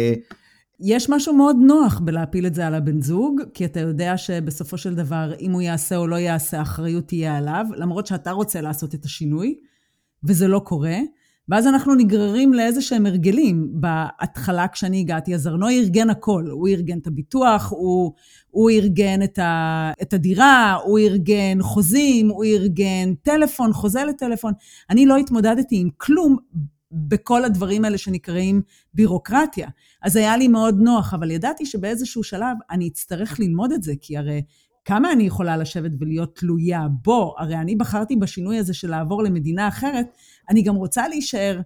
יש 0.86 1.10
משהו 1.10 1.34
מאוד 1.34 1.56
נוח 1.62 2.00
בלהפיל 2.00 2.48
את 2.48 2.56
זה 2.56 2.68
על 2.68 2.76
הבן 2.76 3.02
זוג, 3.02 3.42
כי 3.54 3.66
אתה 3.66 3.80
יודע 3.80 4.18
שבסופו 4.18 4.78
של 4.78 4.96
דבר, 4.96 5.34
אם 5.40 5.52
הוא 5.52 5.62
יעשה 5.62 5.96
או 5.96 6.08
לא 6.08 6.16
יעשה, 6.16 6.60
האחריות 6.60 7.08
תהיה 7.08 7.38
עליו, 7.38 7.66
למרות 7.76 8.08
שאתה 8.08 8.32
רוצה 8.32 8.62
לעשות 8.62 8.96
את 8.96 9.06
השינוי, 9.06 9.56
וזה 10.24 10.48
לא 10.48 10.60
קורה. 10.60 10.98
ואז 11.50 11.68
אנחנו 11.68 11.96
נגררים 11.96 12.54
לאיזה 12.54 12.82
שהם 12.82 13.06
הרגלים. 13.06 13.68
בהתחלה, 13.74 14.68
כשאני 14.68 15.00
הגעתי, 15.00 15.36
אז 15.36 15.48
ארנוי 15.48 15.80
ארגן 15.80 16.10
הכל. 16.10 16.48
הוא 16.52 16.68
ארגן 16.68 16.98
את 16.98 17.08
הביטוח, 17.08 17.72
הוא, 17.72 18.14
הוא 18.50 18.70
ארגן 18.70 19.24
את, 19.24 19.40
ה, 19.40 19.92
את 20.02 20.14
הדירה, 20.14 20.78
הוא 20.84 21.00
ארגן 21.00 21.58
חוזים, 21.62 22.30
הוא 22.30 22.46
ארגן 22.46 23.14
טלפון, 23.22 23.74
חוזה 23.74 24.04
לטלפון. 24.04 24.54
אני 24.90 25.06
לא 25.06 25.18
התמודדתי 25.18 25.78
עם 25.78 25.90
כלום 25.98 26.38
בכל 26.94 27.46
הדברים 27.46 27.86
האלה 27.86 27.98
שנקראים 27.98 28.62
בירוקרטיה. 28.94 29.68
אז 30.04 30.16
היה 30.16 30.38
לי 30.38 30.48
מאוד 30.48 30.80
נוח, 30.80 31.14
אבל 31.14 31.32
ידעתי 31.32 31.66
שבאיזשהו 31.66 32.24
שלב 32.24 32.58
אני 32.72 32.88
אצטרך 32.88 33.40
ללמוד 33.40 33.72
את 33.72 33.84
זה, 33.84 33.94
כי 34.02 34.18
הרי 34.18 34.42
כמה 34.86 35.12
אני 35.12 35.24
יכולה 35.24 35.58
לשבת 35.58 35.92
ולהיות 36.00 36.36
תלויה 36.36 36.88
בו? 37.04 37.36
הרי 37.38 37.56
אני 37.56 37.76
בחרתי 37.76 38.16
בשינוי 38.16 38.58
הזה 38.58 38.74
של 38.74 38.90
לעבור 38.90 39.24
למדינה 39.24 39.68
אחרת, 39.68 40.06
אני 40.50 40.62
גם 40.62 40.76
רוצה 40.76 41.08
להישאר 41.08 41.62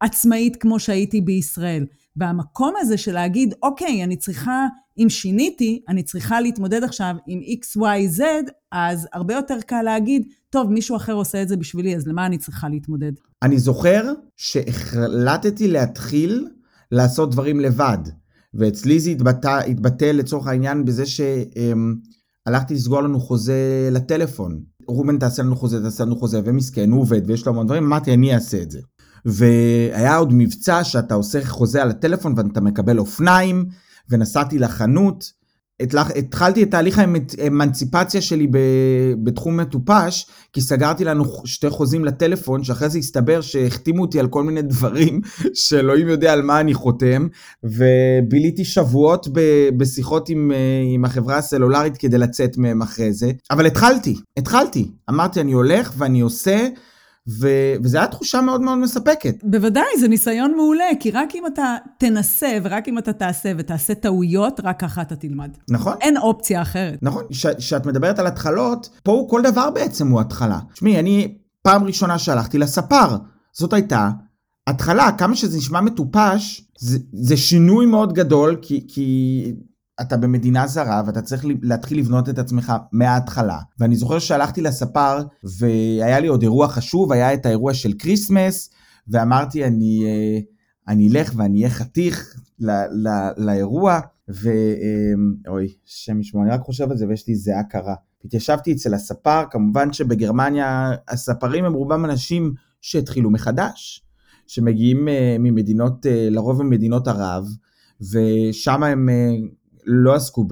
עצמאית 0.00 0.56
כמו 0.56 0.80
שהייתי 0.80 1.20
בישראל. 1.20 1.86
והמקום 2.16 2.74
הזה 2.78 2.98
של 2.98 3.12
להגיד, 3.12 3.54
אוקיי, 3.62 4.04
אני 4.04 4.16
צריכה, 4.16 4.66
אם 4.98 5.10
שיניתי, 5.10 5.82
אני 5.88 6.02
צריכה 6.02 6.40
להתמודד 6.40 6.84
עכשיו 6.84 7.14
עם 7.26 7.40
XYZ, 7.40 8.22
אז 8.72 9.08
הרבה 9.12 9.34
יותר 9.34 9.60
קל 9.60 9.82
להגיד, 9.82 10.28
טוב, 10.52 10.70
מישהו 10.70 10.96
אחר 10.96 11.12
עושה 11.12 11.42
את 11.42 11.48
זה 11.48 11.56
בשבילי, 11.56 11.96
אז 11.96 12.06
למה 12.06 12.26
אני 12.26 12.38
צריכה 12.38 12.68
להתמודד? 12.68 13.12
אני 13.42 13.58
זוכר 13.58 14.12
שהחלטתי 14.36 15.68
להתחיל 15.68 16.48
לעשות 16.92 17.30
דברים 17.30 17.60
לבד, 17.60 17.98
ואצלי 18.54 19.00
זה 19.00 19.10
התבטא, 19.10 19.60
התבטא 19.68 20.04
לצורך 20.04 20.46
העניין 20.46 20.84
בזה 20.84 21.04
שהלכתי 21.06 22.74
לסגור 22.74 23.00
לנו 23.00 23.20
חוזה 23.20 23.88
לטלפון. 23.92 24.60
רובן 24.88 25.18
תעשה 25.18 25.42
לנו 25.42 25.56
חוזה, 25.56 25.82
תעשה 25.82 26.04
לנו 26.04 26.16
חוזה, 26.16 26.40
ומסכן, 26.44 26.90
הוא 26.90 27.00
עובד 27.00 27.22
ויש 27.26 27.46
לו 27.46 27.52
המון 27.52 27.66
דברים, 27.66 27.84
אמרתי, 27.84 28.14
אני 28.14 28.34
אעשה 28.34 28.62
את 28.62 28.70
זה. 28.70 28.80
והיה 29.24 30.16
עוד 30.16 30.32
מבצע 30.32 30.84
שאתה 30.84 31.14
עושה 31.14 31.44
חוזה 31.44 31.82
על 31.82 31.90
הטלפון 31.90 32.34
ואתה 32.36 32.60
מקבל 32.60 32.98
אופניים, 32.98 33.66
ונסעתי 34.10 34.58
לחנות, 34.58 35.24
התחלתי 36.16 36.62
את 36.62 36.70
תהליך 36.70 37.00
האמנציפציה 37.38 38.20
שלי 38.20 38.46
בתחום 39.22 39.56
מטופש, 39.56 40.26
כי 40.52 40.60
סגרתי 40.60 41.04
לנו 41.04 41.24
שתי 41.44 41.70
חוזים 41.70 42.04
לטלפון, 42.04 42.64
שאחרי 42.64 42.88
זה 42.88 42.98
הסתבר 42.98 43.40
שהחתימו 43.40 44.02
אותי 44.02 44.20
על 44.20 44.28
כל 44.28 44.42
מיני 44.42 44.62
דברים, 44.62 45.20
שאלוהים 45.54 46.08
יודע 46.08 46.32
על 46.32 46.42
מה 46.42 46.60
אני 46.60 46.74
חותם, 46.74 47.26
וביליתי 47.64 48.64
שבועות 48.64 49.28
בשיחות 49.76 50.28
עם, 50.28 50.52
עם 50.94 51.04
החברה 51.04 51.36
הסלולרית 51.36 51.96
כדי 51.96 52.18
לצאת 52.18 52.58
מהם 52.58 52.82
אחרי 52.82 53.12
זה, 53.12 53.32
אבל 53.50 53.66
התחלתי, 53.66 54.16
התחלתי, 54.36 54.90
אמרתי 55.10 55.40
אני 55.40 55.52
הולך 55.52 55.92
ואני 55.98 56.20
עושה, 56.20 56.68
ו- 57.28 57.74
וזו 57.82 57.98
הייתה 57.98 58.12
תחושה 58.12 58.40
מאוד 58.40 58.60
מאוד 58.60 58.78
מספקת. 58.78 59.34
בוודאי, 59.42 59.84
זה 60.00 60.08
ניסיון 60.08 60.54
מעולה, 60.56 60.84
כי 61.00 61.10
רק 61.10 61.34
אם 61.34 61.46
אתה 61.46 61.76
תנסה 61.98 62.58
ורק 62.62 62.88
אם 62.88 62.98
אתה 62.98 63.12
תעשה 63.12 63.52
ותעשה 63.58 63.94
טעויות, 63.94 64.60
רק 64.64 64.80
ככה 64.80 65.02
אתה 65.02 65.16
תלמד. 65.16 65.56
נכון. 65.70 65.94
אין 66.00 66.16
אופציה 66.16 66.62
אחרת. 66.62 66.98
נכון, 67.02 67.24
כשאת 67.58 67.86
מדברת 67.86 68.18
על 68.18 68.26
התחלות, 68.26 68.88
פה 69.02 69.26
כל 69.30 69.42
דבר 69.42 69.70
בעצם 69.70 70.08
הוא 70.08 70.20
התחלה. 70.20 70.58
תשמעי, 70.72 70.98
אני 70.98 71.38
פעם 71.62 71.84
ראשונה 71.84 72.18
שהלכתי 72.18 72.58
לספר, 72.58 73.16
זאת 73.52 73.72
הייתה 73.72 74.10
התחלה, 74.66 75.12
כמה 75.18 75.36
שזה 75.36 75.58
נשמע 75.58 75.80
מטופש, 75.80 76.68
זה, 76.78 76.98
זה 77.12 77.36
שינוי 77.36 77.86
מאוד 77.86 78.12
גדול, 78.12 78.56
כי, 78.62 78.86
כי 78.88 79.52
אתה 80.00 80.16
במדינה 80.16 80.66
זרה 80.66 81.02
ואתה 81.06 81.22
צריך 81.22 81.44
להתחיל 81.62 81.98
לבנות 81.98 82.28
את 82.28 82.38
עצמך 82.38 82.72
מההתחלה. 82.92 83.58
ואני 83.78 83.96
זוכר 83.96 84.18
שהלכתי 84.18 84.60
לספר 84.60 85.22
והיה 85.58 86.20
לי 86.20 86.26
עוד 86.26 86.42
אירוע 86.42 86.68
חשוב, 86.68 87.12
היה 87.12 87.34
את 87.34 87.46
האירוע 87.46 87.74
של 87.74 87.92
כריסמס, 87.98 88.70
ואמרתי 89.08 89.64
אני, 89.64 90.04
אה, 90.06 90.40
אני 90.88 91.08
אלך 91.08 91.32
ואני 91.36 91.58
אהיה 91.58 91.70
חתיך 91.70 92.36
ל, 92.58 92.70
ל, 92.70 93.08
לאירוע, 93.36 94.00
ואוי, 94.28 95.64
אה, 95.66 95.72
שם 95.84 96.20
ישמעו, 96.20 96.42
אני 96.42 96.50
רק 96.50 96.60
חושב 96.60 96.90
על 96.90 96.96
זה 96.96 97.06
ויש 97.08 97.28
לי 97.28 97.34
זיעה 97.34 97.62
קרה. 97.62 97.94
התיישבתי 98.24 98.72
אצל 98.72 98.94
הספר, 98.94 99.42
כמובן 99.50 99.92
שבגרמניה 99.92 100.92
הספרים 101.08 101.64
הם 101.64 101.72
רובם 101.72 102.04
אנשים 102.04 102.54
שהתחילו 102.80 103.30
מחדש, 103.30 104.04
שמגיעים 104.46 105.08
אה, 105.08 105.36
ממדינות, 105.38 106.06
לרוב 106.30 106.62
ממדינות 106.62 107.08
ערב, 107.08 107.44
ושם 108.00 108.82
הם 108.82 109.08
לא 109.86 110.14
עסקו 110.14 110.46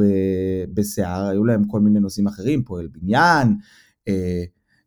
בשיער, 0.75 1.26
היו 1.26 1.44
להם 1.44 1.64
כל 1.64 1.80
מיני 1.80 2.00
נושאים 2.00 2.26
אחרים, 2.26 2.62
פועל 2.64 2.88
בניין, 2.92 3.56
אה, 4.08 4.42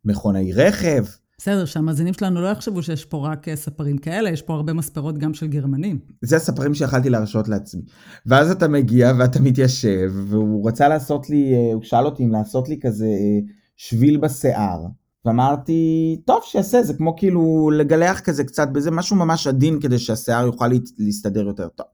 מכונאי 0.06 0.54
רכב. 0.54 1.06
בסדר, 1.44 1.66
שהמאזינים 1.66 2.14
שלנו 2.14 2.42
לא 2.42 2.48
יחשבו 2.48 2.84
שיש 2.84 3.06
פה 3.06 3.28
רק 3.28 3.48
אה, 3.48 3.56
ספרים 3.56 3.98
כאלה, 3.98 4.30
יש 4.30 4.42
פה 4.42 4.54
הרבה 4.54 4.74
מספרות 4.74 5.18
גם 5.18 5.34
של 5.34 5.48
גרמנים. 5.48 6.00
זה 6.22 6.36
הספרים 6.36 6.74
שיכלתי 6.74 7.10
להרשות 7.10 7.48
לעצמי. 7.48 7.82
ואז 8.26 8.52
אתה 8.52 8.68
מגיע 8.68 9.14
ואתה 9.20 9.42
מתיישב, 9.42 10.12
והוא 10.28 10.68
רצה 10.68 10.88
לעשות 10.88 11.30
לי, 11.30 11.54
אה, 11.54 11.74
הוא 11.74 11.84
שאל 11.84 12.06
אותי 12.06 12.24
אם 12.24 12.32
לעשות 12.32 12.70
לי 12.70 12.80
כזה 12.82 13.06
אה, 13.06 13.40
שביל 13.78 14.18
בשיער. 14.18 14.86
ואמרתי, 15.26 16.22
טוב, 16.26 16.42
שיעשה, 16.46 16.84
זה 16.84 16.94
כמו 16.94 17.16
כאילו 17.16 17.72
לגלח 17.78 18.20
כזה 18.20 18.44
קצת 18.44 18.68
בזה, 18.72 18.92
משהו 18.92 19.16
ממש 19.16 19.48
עדין 19.48 19.80
כדי 19.80 20.00
שהשיער 20.00 20.46
יוכל 20.46 20.68
להסתדר 20.98 21.48
יותר 21.48 21.68
טוב. 21.68 21.86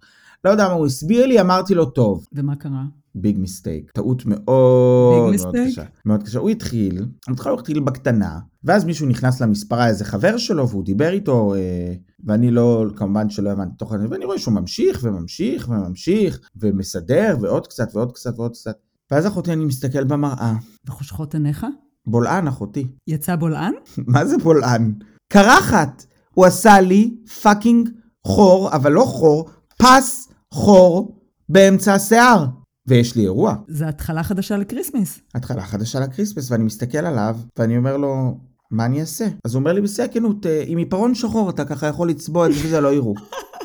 לא 0.44 0.50
יודע 0.50 0.68
מה 0.68 0.74
הוא 0.74 0.86
הסביר 0.86 1.26
לי, 1.26 1.42
אמרתי 1.42 1.76
לו 1.76 1.86
טוב. 1.86 2.26
ומה 2.34 2.56
קרה? 2.56 2.84
ביג 3.16 3.38
מיסטייק, 3.38 3.92
טעות 3.92 4.24
מאוד 4.26 5.32
מאוד 5.36 5.56
קשה. 5.68 5.84
מאוד 6.06 6.24
קשה. 6.24 6.40
הוא 6.40 6.50
התחיל, 6.50 7.06
בהתחלה 7.28 7.52
הוא 7.52 7.60
התחיל 7.60 7.80
בקטנה, 7.80 8.40
ואז 8.64 8.86
מישהו 8.86 9.08
נכנס 9.08 9.42
למספרה, 9.42 9.88
איזה 9.88 10.06
חבר 10.06 10.38
שלו, 10.38 10.70
והוא 10.70 10.84
דיבר 10.84 11.10
איתו, 11.10 11.56
אה, 11.56 11.94
ואני 12.24 12.52
לא, 12.52 12.86
כמובן 12.96 13.30
שלא 13.30 13.50
הבנתי 13.50 13.76
תוכן, 13.78 13.96
ואני 14.10 14.26
רואה 14.26 14.40
שהוא 14.40 14.54
ממשיך 14.54 15.00
וממשיך 15.04 15.70
וממשיך, 15.70 16.40
ומסדר, 16.56 17.38
ועוד 17.42 17.68
קצת 17.68 17.96
ועוד 17.96 18.12
קצת 18.12 18.40
ועוד 18.40 18.52
קצת. 18.52 18.76
ואז 19.12 19.28
אחותי 19.28 19.54
אני 19.54 19.66
מסתכל 19.66 20.04
במראה. 20.04 20.54
וחושכות 20.88 21.34
עיניך? 21.34 21.66
בולען, 22.06 22.48
אחותי. 22.48 22.88
יצא 23.08 23.36
בולען? 23.36 23.74
מה 24.08 24.26
זה 24.26 24.38
בולען? 24.38 24.94
קרחת! 25.34 26.06
הוא 26.34 26.46
עשה 26.46 26.82
לי 26.82 27.18
fucking 27.42 27.90
חור, 28.28 28.76
אבל 28.76 28.92
לא 28.92 29.02
חור, 29.02 29.50
פס 29.82 30.28
חור 30.54 31.22
באמצע 31.50 31.94
השיער. 31.94 32.46
ויש 32.88 33.16
לי 33.16 33.24
אירוע. 33.24 33.56
זה 33.68 33.88
התחלה 33.88 34.24
חדשה 34.24 34.58
לקריסמס. 34.58 35.20
התחלה 35.36 35.62
חדשה 35.62 36.00
לקריסמס, 36.00 36.52
ואני 36.52 36.64
מסתכל 36.64 36.98
עליו, 36.98 37.38
ואני 37.60 37.78
אומר 37.78 37.98
לו, 37.98 38.38
מה 38.72 38.86
אני 38.86 39.02
אעשה? 39.02 39.28
אז 39.46 39.54
הוא 39.54 39.60
אומר 39.60 39.74
לי 39.74 39.82
בשיא 39.82 40.04
הכנות, 40.04 40.46
אה, 40.46 40.64
עם 40.68 40.78
עיפרון 40.78 41.16
שחור 41.16 41.50
אתה 41.50 41.66
ככה 41.66 41.88
יכול 41.88 42.10
לצבוע 42.10 42.48
את 42.48 42.54
זה 42.54 42.60
וזה 42.66 42.82
לא 42.82 42.94
יראו. 42.94 43.14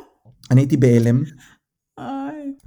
אני 0.51 0.61
הייתי 0.61 0.77
בהלם. 0.77 1.23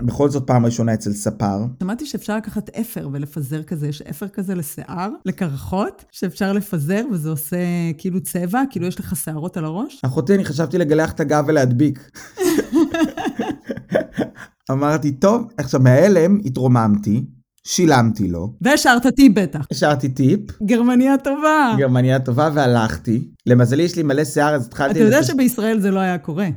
בכל 0.03 0.29
זאת 0.29 0.47
פעם 0.47 0.65
ראשונה 0.65 0.93
אצל 0.93 1.13
ספר. 1.13 1.65
שמעתי 1.83 2.05
שאפשר 2.05 2.37
לקחת 2.37 2.69
אפר 2.69 3.09
ולפזר 3.11 3.63
כזה, 3.63 3.87
יש 3.87 4.01
אפר 4.01 4.27
כזה 4.27 4.55
לשיער, 4.55 5.09
לקרחות, 5.25 6.05
שאפשר 6.11 6.53
לפזר 6.53 7.03
וזה 7.11 7.29
עושה 7.29 7.57
כאילו 7.97 8.21
צבע, 8.21 8.63
כאילו 8.69 8.87
יש 8.87 8.99
לך 8.99 9.15
שערות 9.15 9.57
על 9.57 9.65
הראש. 9.65 10.01
אחותי, 10.05 10.35
אני 10.35 10.45
חשבתי 10.45 10.77
לגלח 10.77 11.11
את 11.11 11.19
הגב 11.19 11.43
ולהדביק. 11.47 12.11
אמרתי, 14.71 15.11
טוב, 15.11 15.47
עכשיו 15.57 15.79
מההלם 15.79 16.37
התרוממתי, 16.45 17.25
שילמתי 17.67 18.27
לו, 18.27 18.53
והשארת 18.61 19.07
טיפ 19.07 19.33
בטח. 19.35 19.67
השארתי 19.71 20.09
טיפ, 20.09 20.39
גרמניה 20.63 21.17
טובה. 21.17 21.75
גרמניה 21.77 22.19
טובה 22.19 22.49
והלכתי. 22.53 23.27
למזלי 23.45 23.83
יש 23.83 23.95
לי 23.95 24.03
מלא 24.03 24.23
שיער 24.25 24.55
אז 24.55 24.65
התחלתי... 24.65 24.91
אתה 24.91 24.99
יודע 24.99 25.19
לפש- 25.19 25.27
שבישראל 25.27 25.79
זה 25.79 25.91
לא 25.91 25.99
היה 25.99 26.17
קורה. 26.17 26.47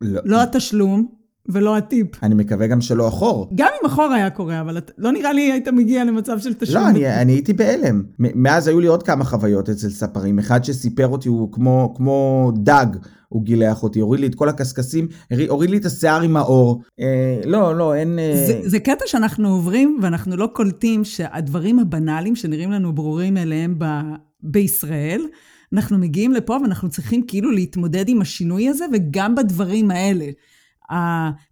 לא. 0.00 0.20
לא 0.24 0.42
התשלום 0.42 1.21
ולא 1.48 1.76
הטיפ. 1.76 2.06
אני 2.24 2.34
מקווה 2.34 2.66
גם 2.66 2.80
שלא 2.80 3.08
אחור. 3.08 3.50
גם 3.54 3.68
אם 3.82 3.86
אחורה 3.86 4.14
היה 4.16 4.30
קורה, 4.30 4.60
אבל 4.60 4.78
את- 4.78 4.90
לא 4.98 5.12
נראה 5.12 5.32
לי 5.32 5.52
היית 5.52 5.68
מגיע 5.68 6.04
למצב 6.04 6.38
של 6.38 6.54
תשלום. 6.54 6.82
לא, 6.84 6.88
אני, 6.88 7.20
אני 7.22 7.32
הייתי 7.32 7.52
בהלם. 7.52 8.02
מאז 8.18 8.68
היו 8.68 8.80
לי 8.80 8.86
עוד 8.86 9.02
כמה 9.02 9.24
חוויות 9.24 9.68
אצל 9.68 9.88
ספרים. 9.90 10.38
אחד 10.38 10.64
שסיפר 10.64 11.08
אותי, 11.08 11.28
הוא 11.28 11.52
כמו, 11.52 11.94
כמו 11.96 12.50
דג, 12.56 12.86
הוא 13.28 13.42
גילח 13.42 13.82
אותי, 13.82 14.00
הוריד 14.00 14.20
לי 14.20 14.26
את 14.26 14.34
כל 14.34 14.48
הקשקשים, 14.48 15.08
הוריד 15.48 15.70
לי 15.70 15.76
את 15.76 15.84
השיער 15.84 16.20
עם 16.20 16.36
האור. 16.36 16.82
אה, 17.00 17.40
לא, 17.44 17.76
לא, 17.78 17.94
אין... 17.94 18.18
אה, 18.18 18.44
זה, 18.46 18.60
זה 18.68 18.78
קטע 18.78 19.04
שאנחנו 19.06 19.48
עוברים 19.48 19.98
ואנחנו 20.02 20.36
לא 20.36 20.48
קולטים 20.52 21.04
שהדברים 21.04 21.78
הבנאליים 21.78 22.36
שנראים 22.36 22.70
לנו 22.70 22.92
ברורים 22.94 23.36
אליהם 23.36 23.74
ב, 23.78 23.84
בישראל, 24.42 25.22
אנחנו 25.72 25.98
מגיעים 25.98 26.32
לפה 26.32 26.58
ואנחנו 26.62 26.88
צריכים 26.88 27.22
כאילו 27.26 27.50
להתמודד 27.50 28.08
עם 28.08 28.20
השינוי 28.20 28.68
הזה 28.68 28.84
וגם 28.92 29.34
בדברים 29.34 29.90
האלה. 29.90 30.24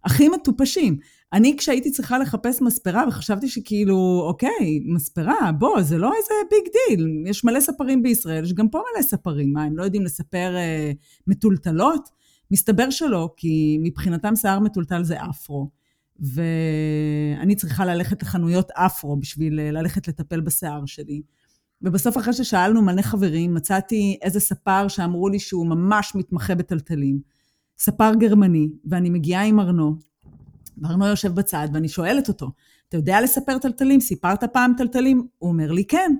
הכי 0.05 0.29
מטופשים. 0.29 0.97
אני 1.33 1.57
כשהייתי 1.57 1.91
צריכה 1.91 2.19
לחפש 2.19 2.61
מספרה 2.61 3.03
וחשבתי 3.07 3.47
שכאילו, 3.47 4.23
אוקיי, 4.27 4.79
מספרה, 4.85 5.51
בוא, 5.59 5.81
זה 5.81 5.97
לא 5.97 6.11
איזה 6.17 6.33
big 6.49 6.73
deal. 6.73 7.23
יש 7.25 7.43
מלא 7.43 7.59
ספרים 7.59 8.03
בישראל, 8.03 8.43
יש 8.43 8.53
גם 8.53 8.69
פה 8.69 8.81
מלא 8.93 9.03
ספרים. 9.03 9.53
מה, 9.53 9.63
הם 9.63 9.77
לא 9.77 9.83
יודעים 9.83 10.03
לספר 10.03 10.55
אה, 10.55 10.91
מתולתלות? 11.27 12.09
מסתבר 12.51 12.89
שלא, 12.89 13.29
כי 13.37 13.77
מבחינתם 13.83 14.35
שיער 14.35 14.59
מתולתל 14.59 15.03
זה 15.03 15.17
אפרו. 15.29 15.69
ואני 16.19 17.55
צריכה 17.55 17.85
ללכת 17.85 18.21
לחנויות 18.23 18.71
אפרו 18.71 19.17
בשביל 19.17 19.59
אה, 19.59 19.71
ללכת 19.71 20.07
לטפל 20.07 20.41
בשיער 20.41 20.85
שלי. 20.85 21.21
ובסוף, 21.81 22.17
אחרי 22.17 22.33
ששאלנו 22.33 22.81
מלא 22.81 23.01
חברים, 23.01 23.53
מצאתי 23.53 24.17
איזה 24.21 24.39
ספר 24.39 24.87
שאמרו 24.87 25.29
לי 25.29 25.39
שהוא 25.39 25.67
ממש 25.67 26.11
מתמחה 26.15 26.55
בתלתלים. 26.55 27.19
ספר 27.79 28.13
גרמני, 28.15 28.69
ואני 28.85 29.09
מגיעה 29.09 29.43
עם 29.43 29.59
ארנו, 29.59 29.95
וארנו 30.81 31.07
יושב 31.07 31.35
בצד, 31.35 31.67
ואני 31.73 31.89
שואלת 31.89 32.27
אותו, 32.27 32.51
אתה 32.89 32.97
יודע 32.97 33.21
לספר 33.21 33.57
טלטלים? 33.57 33.99
סיפרת 33.99 34.43
פעם 34.43 34.73
טלטלים? 34.77 35.27
הוא 35.37 35.49
אומר 35.49 35.71
לי, 35.71 35.85
כן. 35.85 36.15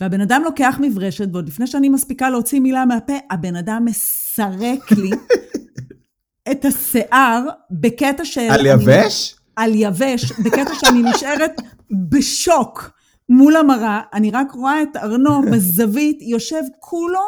והבן 0.00 0.20
אדם 0.20 0.42
לוקח 0.44 0.76
מברשת, 0.80 1.28
ועוד 1.32 1.48
לפני 1.48 1.66
שאני 1.66 1.88
מספיקה 1.88 2.30
להוציא 2.30 2.60
מילה 2.60 2.84
מהפה, 2.84 3.12
הבן 3.30 3.56
אדם 3.56 3.84
מסרק 3.84 4.92
לי 4.92 5.10
את 6.50 6.64
השיער 6.64 7.42
בקטע 7.70 8.24
של... 8.24 8.40
על 8.40 8.60
אני- 8.60 8.68
יבש? 8.68 9.36
על 9.56 9.70
יבש, 9.74 10.32
בקטע 10.32 10.74
שאני 10.80 11.02
נשארת 11.02 11.52
בשוק 12.10 12.90
מול 13.28 13.56
המראה, 13.56 14.00
אני 14.12 14.30
רק 14.30 14.52
רואה 14.52 14.82
את 14.82 14.96
ארנו 14.96 15.42
בזווית, 15.52 16.18
יושב 16.22 16.62
כולו 16.80 17.20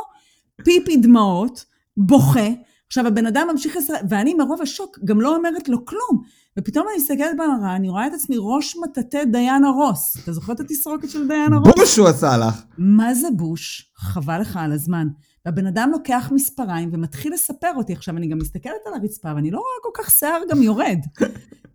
פיפי 0.65 0.97
דמעות, 0.97 1.65
בוכה. 1.97 2.49
עכשיו, 2.87 3.07
הבן 3.07 3.27
אדם 3.27 3.49
ממשיך 3.53 3.77
לסרק, 3.77 4.01
ואני 4.09 4.35
מרוב 4.35 4.63
השוק 4.63 4.99
גם 5.05 5.21
לא 5.21 5.37
אומרת 5.37 5.69
לו 5.69 5.85
כלום. 5.85 6.23
ופתאום 6.59 6.87
אני 6.89 6.97
מסתכלת 7.03 7.37
במראה, 7.37 7.77
אני 7.77 7.89
רואה 7.89 8.07
את 8.07 8.13
עצמי 8.15 8.37
ראש 8.39 8.77
מטאטא 8.77 9.25
דיאנה 9.25 9.69
רוס. 9.69 10.17
אתה 10.25 10.33
זוכר 10.33 10.53
את 10.53 10.61
התסרוקת 10.61 11.11
של 11.11 11.29
דיאנה 11.29 11.57
רוס? 11.57 11.75
בוש 11.77 11.97
הוא 11.99 12.09
עשה 12.09 12.37
לך. 12.37 12.63
מה 12.79 13.15
זה 13.15 13.29
בוש? 13.37 13.91
חבל 13.97 14.41
לך 14.41 14.57
על 14.57 14.73
הזמן. 14.73 15.09
והבן 15.47 15.67
אדם 15.67 15.91
לוקח 15.93 16.31
מספריים 16.35 16.91
ומתחיל 16.93 17.33
לספר 17.33 17.73
אותי. 17.77 17.93
עכשיו, 17.93 18.17
אני 18.17 18.29
גם 18.29 18.39
מסתכלת 18.39 18.73
על 18.87 18.95
הרצפה, 18.95 19.29
ואני 19.35 19.51
לא 19.51 19.59
רואה 19.59 19.93
כל 19.93 20.03
כך 20.03 20.11
שיער 20.11 20.41
גם 20.51 20.63
יורד. 20.63 20.99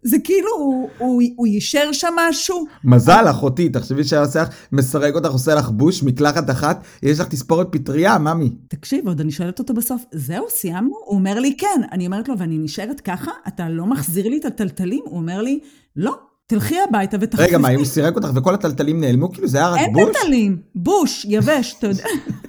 זה 0.03 0.17
כאילו, 0.23 0.49
הוא, 0.57 0.89
הוא, 0.97 1.21
הוא 1.35 1.47
יישר 1.47 1.91
שם 1.91 2.13
משהו. 2.29 2.65
מזל, 2.83 3.25
אחותי, 3.29 3.69
תחשבי 3.69 4.03
שהיה 4.03 4.21
עושה 4.21 4.41
לך, 4.41 4.49
מסרק 4.71 5.15
אותך, 5.15 5.29
עושה 5.29 5.55
לך 5.55 5.69
בוש, 5.69 6.03
מקלחת 6.03 6.49
אחת, 6.49 6.83
יש 7.03 7.19
לך 7.19 7.27
תספורת 7.27 7.67
פטריה, 7.71 8.17
ממי. 8.17 8.51
תקשיב, 8.67 9.07
עוד 9.07 9.21
אני 9.21 9.31
שואלת 9.31 9.59
אותו 9.59 9.73
בסוף, 9.73 10.03
זהו, 10.11 10.45
סיימנו? 10.49 10.93
הוא 11.05 11.17
אומר 11.17 11.39
לי, 11.39 11.57
כן. 11.57 11.81
אני 11.91 12.05
אומרת 12.05 12.29
לו, 12.29 12.37
ואני 12.37 12.57
נשארת 12.57 13.01
ככה? 13.01 13.31
אתה 13.47 13.69
לא 13.69 13.85
מחזיר 13.85 14.27
לי 14.27 14.37
את 14.37 14.45
הטלטלים? 14.45 15.01
הוא 15.05 15.17
אומר 15.17 15.41
לי, 15.41 15.59
לא, 15.95 16.15
תלכי 16.47 16.75
הביתה 16.89 17.17
ותחליפי. 17.21 17.49
רגע, 17.49 17.57
מה, 17.57 17.69
הוא 17.69 17.85
סירק 17.85 18.15
אותך 18.15 18.27
וכל 18.35 18.53
הטלטלים 18.53 19.01
נעלמו? 19.01 19.31
כאילו 19.31 19.47
זה 19.47 19.57
היה 19.57 19.69
רק 19.69 19.79
אין 19.79 19.93
בוש? 19.93 20.15
טלטלים, 20.17 20.57
בוש, 20.75 21.25
יבש, 21.29 21.75
אתה 21.79 21.87
יודע. 21.87 22.03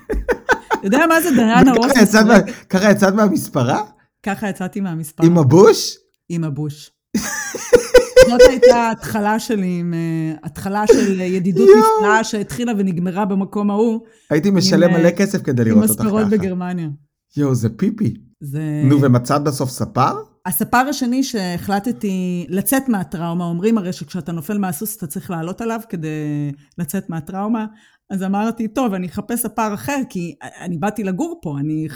אתה 0.06 0.86
יודע 0.86 1.06
מה 1.08 1.20
זה 1.20 1.30
דיאנה 1.30 1.72
רוס? 1.72 1.92
ככה 2.68 2.90
יצאת 2.90 3.14
מהמספרה? 3.14 3.82
ככה 4.22 4.48
יצאתי 4.48 4.80
מהמספר. 4.80 5.24
עם 5.26 5.38
הבוש? 5.38 5.98
עם 6.28 6.44
הבוש. 6.44 6.91
זאת 8.28 8.40
הייתה 8.48 8.76
ההתחלה 8.76 9.38
שלי, 9.38 9.78
עם, 9.80 9.94
אה, 9.94 10.34
התחלה 10.42 10.84
של 10.86 11.20
ידידות. 11.20 11.68
נפלאה 11.98 12.24
שהתחילה 12.24 12.72
ונגמרה 12.78 13.24
במקום 13.24 13.70
ההוא, 13.70 14.00
הייתי 14.30 14.50
משלם 14.50 14.90
עם, 14.90 14.96
מלא 14.96 15.06
אה, 15.06 15.12
כסף 15.12 15.42
כדי 15.42 15.62
עם 15.62 15.68
לראות 15.68 15.90
אותך 15.90 16.00
מספרות 16.00 16.26
ככה. 16.26 16.30
בגרמניה. 16.30 16.88
יואו, 17.36 17.54
זה 17.54 17.68
פיפי. 17.68 18.14
זה... 18.40 18.82
נו, 18.84 19.02
ומצאת 19.02 19.42
בסוף 19.42 19.70
ספר? 19.70 20.12
הספר 20.46 20.76
השני 20.76 21.22
שהחלטתי 21.22 22.46
לצאת 22.48 22.88
מהטראומה, 22.88 23.44
אומרים 23.44 23.78
הרי 23.78 23.92
שכשאתה 23.92 24.32
נופל 24.32 24.58
מהסוס 24.58 24.96
אתה 24.96 25.06
צריך 25.06 25.30
לעלות 25.30 25.60
עליו 25.60 25.80
כדי 25.88 26.08
לצאת 26.78 27.10
מהטראומה, 27.10 27.66
אז 28.12 28.22
אמרתי, 28.22 28.68
טוב, 28.68 28.94
אני 28.94 29.06
אחפש 29.06 29.40
ספר 29.40 29.74
אחר, 29.74 29.96
כי 30.08 30.34
אני 30.60 30.78
באתי 30.78 31.04
לגור 31.04 31.38
פה, 31.42 31.58
אני 31.58 31.88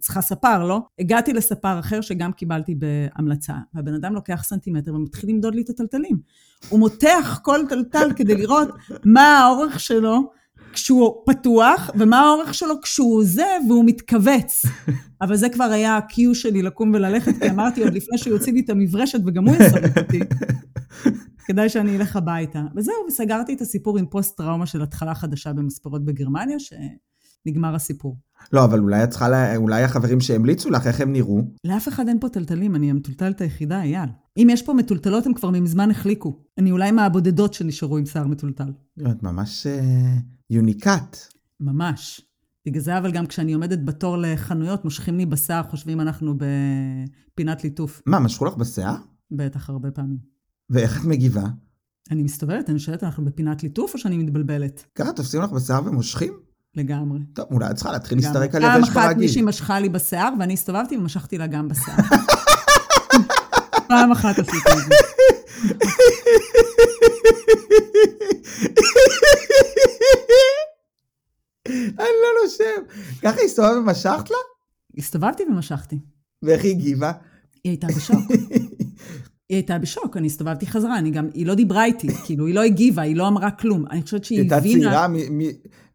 צריכה 0.00 0.20
ספר, 0.20 0.64
לא? 0.64 0.80
הגעתי 0.98 1.32
לספר 1.32 1.78
אחר 1.78 2.00
שגם 2.00 2.32
קיבלתי 2.32 2.74
בהמלצה, 2.74 3.54
והבן 3.74 3.94
אדם 3.94 4.14
לוקח 4.14 4.42
סנטימטר 4.44 4.94
ומתחיל 4.94 5.30
למדוד 5.30 5.54
לי 5.54 5.62
את 5.62 5.70
הטלטלים. 5.70 6.18
הוא 6.68 6.80
מותח 6.80 7.40
כל 7.42 7.60
טלטל 7.68 8.12
כדי 8.16 8.34
לראות 8.34 8.68
מה 9.04 9.38
האורך 9.38 9.80
שלו 9.80 10.30
כשהוא 10.72 11.22
פתוח, 11.26 11.90
ומה 11.94 12.20
האורך 12.20 12.54
שלו 12.54 12.80
כשהוא 12.80 13.24
זה 13.24 13.46
והוא 13.68 13.84
מתכווץ. 13.86 14.64
אבל 15.20 15.36
זה 15.36 15.48
כבר 15.48 15.64
היה 15.64 15.96
ה-Q 15.96 16.34
שלי 16.34 16.62
לקום 16.62 16.92
וללכת, 16.94 17.42
כי 17.42 17.50
אמרתי 17.50 17.84
עוד 17.84 17.94
לפני 17.94 18.18
שהוא 18.18 18.32
יוציא 18.32 18.52
לי 18.52 18.60
את 18.60 18.70
המברשת 18.70 19.18
וגם 19.26 19.48
הוא 19.48 19.56
יסרק 19.56 19.98
אותי, 19.98 20.20
כדאי 21.46 21.68
שאני 21.68 21.96
אלך 21.96 22.16
הביתה. 22.16 22.62
וזהו, 22.76 22.94
וסגרתי 23.08 23.54
את 23.54 23.60
הסיפור 23.60 23.98
עם 23.98 24.06
פוסט-טראומה 24.06 24.66
של 24.66 24.82
התחלה 24.82 25.14
חדשה 25.14 25.52
במספרות 25.52 26.04
בגרמניה, 26.04 26.56
שנגמר 26.58 27.74
הסיפור. 27.74 28.16
לא, 28.52 28.64
אבל 28.64 28.78
אולי 28.80 29.04
את 29.04 29.10
צריכה, 29.10 29.28
לה- 29.28 29.56
אולי 29.56 29.82
החברים 29.82 30.20
שהמליצו 30.20 30.70
לך, 30.70 30.86
איך 30.86 31.00
הם 31.00 31.12
נראו? 31.12 31.42
לאף 31.64 31.88
אחד 31.88 32.08
אין 32.08 32.18
פה 32.20 32.28
טלטלים, 32.28 32.76
אני 32.76 32.90
המטולטלת 32.90 33.40
היחידה, 33.40 33.82
אייל. 33.82 34.08
אם 34.38 34.48
יש 34.50 34.62
פה 34.62 34.72
מטולטלות, 34.74 35.26
הם 35.26 35.34
כבר 35.34 35.50
מזמן 35.50 35.90
החליקו. 35.90 36.38
אני 36.58 36.70
אולי 36.72 36.90
מהבודדות 36.90 37.54
שנשארו 37.54 37.96
עם 37.98 38.06
שיער 38.06 38.26
מטולטל. 38.26 38.72
את 39.10 39.22
ממש 39.22 39.66
אה, 39.66 40.14
יוניקת. 40.50 41.16
ממש. 41.60 42.20
בגלל 42.66 42.82
זה, 42.82 42.98
אבל 42.98 43.10
גם 43.12 43.26
כשאני 43.26 43.52
עומדת 43.52 43.78
בתור 43.84 44.16
לחנויות, 44.18 44.84
מושכים 44.84 45.16
לי 45.18 45.26
בשיער, 45.26 45.62
חושבים 45.62 46.00
אנחנו 46.00 46.34
בפינת 46.36 47.64
ליטוף. 47.64 48.02
מה, 48.06 48.18
משכו 48.18 48.44
לך 48.44 48.54
בשיער? 48.56 48.94
בטח, 49.30 49.70
הרבה 49.70 49.90
פעמים. 49.90 50.31
ואיך 50.70 51.00
את 51.00 51.04
מגיבה? 51.04 51.42
אני 52.10 52.22
מסתובבת, 52.22 52.70
אני 52.70 52.78
שואלת, 52.78 53.02
אנחנו 53.04 53.24
בפינת 53.24 53.62
ליטוף 53.62 53.94
או 53.94 53.98
שאני 53.98 54.18
מתבלבלת? 54.18 54.84
ככה 54.94 55.12
תופסים 55.12 55.42
לך 55.42 55.50
בשיער 55.50 55.86
ומושכים? 55.86 56.32
לגמרי. 56.76 57.18
טוב, 57.34 57.46
אולי 57.50 57.70
את 57.70 57.74
צריכה 57.74 57.92
להתחיל. 57.92 58.18
להסתרק 58.18 58.54
על 58.54 58.62
פעם 58.62 58.80
יבש 58.80 58.88
אחת 58.88 58.96
ברגיל. 59.06 59.18
מישהי 59.18 59.42
משכה 59.42 59.80
לי 59.80 59.88
בשיער, 59.88 60.32
ואני 60.38 60.52
הסתובבתי 60.52 60.96
ומשכתי 60.96 61.38
לה 61.38 61.46
גם 61.46 61.68
בשיער. 61.68 61.96
פעם 63.88 64.12
אחת 64.12 64.38
עשיתי 64.38 64.56
את 64.56 64.78
זה. 64.88 64.94
אני 71.68 72.16
לא 72.22 72.42
נושם. 72.44 72.82
ככה 73.22 73.40
הסתובבת 73.44 73.76
ומשכת 73.76 74.30
לה? 74.30 74.36
הסתובבתי 74.98 75.42
ומשכתי. 75.42 75.98
ואיך 76.42 76.64
היא 76.64 76.70
הגיבה? 76.70 77.12
היא 77.64 77.70
הייתה 77.70 77.86
בשוק. 77.86 78.18
היא 79.52 79.56
הייתה 79.58 79.78
בשוק, 79.78 80.16
אני 80.16 80.26
הסתובבתי 80.26 80.66
חזרה, 80.66 80.98
אני 80.98 81.10
גם, 81.10 81.28
היא 81.34 81.46
לא 81.46 81.54
דיברה 81.54 81.84
איתי, 81.84 82.08
כאילו, 82.26 82.46
היא 82.46 82.54
לא 82.54 82.62
הגיבה, 82.62 83.02
היא 83.02 83.16
לא 83.16 83.28
אמרה 83.28 83.50
כלום. 83.50 83.84
אני 83.90 84.02
חושבת 84.02 84.20
היא 84.20 84.26
שהיא 84.26 84.40
הייתה 84.40 84.56
הבינה, 84.56 84.80
צעירה? 84.80 85.08
מ- 85.08 85.38
מ- 85.38 85.52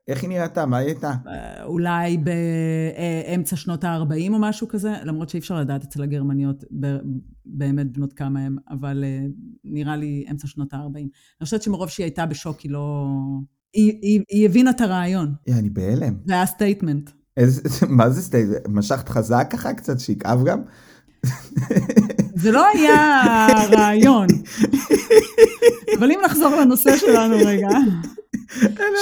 איך 0.07 0.21
היא 0.21 0.29
נראתה? 0.29 0.65
מה 0.65 0.77
היא 0.77 0.87
הייתה? 0.87 1.13
אה, 1.27 1.63
אולי 1.63 2.17
באמצע 2.17 3.55
שנות 3.55 3.83
ה-40 3.83 4.33
או 4.33 4.39
משהו 4.39 4.67
כזה, 4.67 4.93
למרות 5.03 5.29
שאי 5.29 5.39
אפשר 5.39 5.59
לדעת 5.59 5.83
אצל 5.83 6.03
הגרמניות 6.03 6.63
באמת 7.45 7.91
בנות 7.91 8.13
כמה 8.13 8.39
הן, 8.39 8.55
אבל 8.69 9.03
אה, 9.03 9.25
נראה 9.63 9.95
לי 9.95 10.25
אמצע 10.31 10.47
שנות 10.47 10.73
ה-40. 10.73 10.97
אני 10.97 11.09
חושבת 11.43 11.61
שמרוב 11.61 11.89
שהיא 11.89 12.03
הייתה 12.03 12.25
בשוק, 12.25 12.59
היא 12.59 12.71
לא... 12.71 13.07
היא, 13.73 13.99
היא, 14.01 14.21
היא 14.29 14.45
הבינה 14.45 14.69
את 14.69 14.81
הרעיון, 14.81 15.33
אני 15.49 15.69
בהלם. 15.69 16.13
זה 16.25 16.33
היה 16.33 16.45
statement. 16.45 17.09
איזה, 17.37 17.61
מה 17.97 18.09
זה 18.09 18.21
state? 18.21 18.49
משכת 18.69 19.09
חזק 19.09 19.47
ככה 19.51 19.73
קצת, 19.73 19.99
שיכאב 19.99 20.43
גם? 20.45 20.61
זה 22.35 22.51
לא 22.51 22.65
היה 22.73 23.47
הרעיון. 23.49 24.27
אבל 25.99 26.11
אם 26.11 26.19
נחזור 26.25 26.55
לנושא 26.55 26.97
שלנו 26.97 27.35
רגע, 27.45 27.69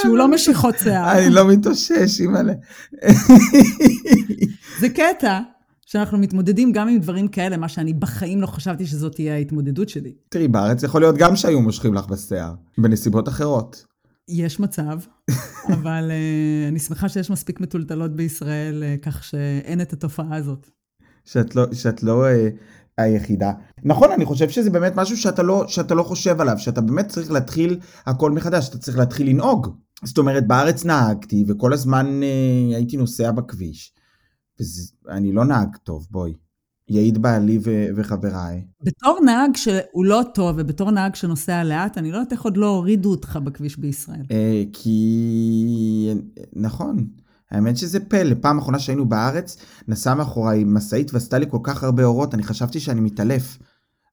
שהוא 0.02 0.18
לא 0.18 0.28
משיכות 0.28 0.74
שיער. 0.78 1.18
אני 1.18 1.30
לא 1.30 1.48
מתאושש, 1.48 2.20
אימא'לה. 2.20 2.52
זה 4.80 4.88
קטע 4.88 5.40
שאנחנו 5.86 6.18
מתמודדים 6.18 6.72
גם 6.72 6.88
עם 6.88 6.98
דברים 6.98 7.28
כאלה, 7.28 7.56
מה 7.56 7.68
שאני 7.68 7.92
בחיים 7.92 8.40
לא 8.40 8.46
חשבתי 8.46 8.86
שזאת 8.86 9.14
תהיה 9.14 9.34
ההתמודדות 9.34 9.88
שלי. 9.88 10.12
תראי, 10.28 10.48
בארץ 10.48 10.82
יכול 10.82 11.00
להיות 11.00 11.16
גם 11.18 11.36
שהיו 11.36 11.60
מושכים 11.60 11.94
לך 11.94 12.06
בשיער, 12.06 12.54
בנסיבות 12.78 13.28
אחרות. 13.28 13.84
יש 14.28 14.60
מצב, 14.60 14.98
אבל 15.74 16.10
uh, 16.10 16.68
אני 16.68 16.78
שמחה 16.78 17.08
שיש 17.08 17.30
מספיק 17.30 17.60
מטולטלות 17.60 18.16
בישראל, 18.16 18.82
uh, 18.82 19.04
כך 19.04 19.24
שאין 19.24 19.80
את 19.80 19.92
התופעה 19.92 20.36
הזאת. 20.36 20.70
שאת 21.26 21.56
לא, 21.56 21.66
שאת 21.72 22.02
לא 22.02 22.24
uh, 22.24 22.30
היחידה. 22.98 23.52
נכון, 23.84 24.12
אני 24.12 24.24
חושב 24.24 24.48
שזה 24.48 24.70
באמת 24.70 24.92
משהו 24.96 25.16
שאתה 25.16 25.42
לא, 25.42 25.64
שאתה 25.68 25.94
לא 25.94 26.02
חושב 26.02 26.40
עליו, 26.40 26.58
שאתה 26.58 26.80
באמת 26.80 27.08
צריך 27.08 27.30
להתחיל 27.30 27.78
הכל 28.06 28.30
מחדש, 28.30 28.68
אתה 28.68 28.78
צריך 28.78 28.98
להתחיל 28.98 29.28
לנהוג. 29.28 29.76
זאת 30.04 30.18
אומרת, 30.18 30.46
בארץ 30.46 30.84
נהגתי, 30.84 31.44
וכל 31.48 31.72
הזמן 31.72 32.06
uh, 32.06 32.76
הייתי 32.76 32.96
נוסע 32.96 33.30
בכביש. 33.30 33.92
ואני 35.04 35.32
לא 35.32 35.44
נהג 35.44 35.76
טוב, 35.84 36.06
בואי. 36.10 36.32
יעיד 36.88 37.22
בעלי 37.22 37.58
ו- 37.64 37.86
וחבריי. 37.96 38.64
בתור 38.82 39.18
נהג 39.24 39.56
שהוא 39.56 40.04
לא 40.04 40.22
טוב, 40.34 40.56
ובתור 40.58 40.90
נהג 40.90 41.14
שנוסע 41.14 41.64
לאט, 41.64 41.98
אני 41.98 42.12
לא 42.12 42.16
יודעת 42.16 42.32
איך 42.32 42.42
עוד 42.42 42.56
לא 42.56 42.66
הורידו 42.66 43.10
אותך 43.10 43.38
בכביש 43.44 43.76
בישראל. 43.76 44.22
אה, 44.30 44.62
כי... 44.72 46.14
נכון. 46.52 47.06
האמת 47.50 47.76
שזה 47.76 48.00
פלא, 48.00 48.34
פעם 48.40 48.58
אחרונה 48.58 48.78
שהיינו 48.78 49.08
בארץ, 49.08 49.56
נסעה 49.88 50.14
מאחוריי 50.14 50.64
משאית 50.64 51.14
ועשתה 51.14 51.38
לי 51.38 51.46
כל 51.50 51.58
כך 51.62 51.84
הרבה 51.84 52.04
אורות, 52.04 52.34
אני 52.34 52.42
חשבתי 52.42 52.80
שאני 52.80 53.00
מתעלף. 53.00 53.58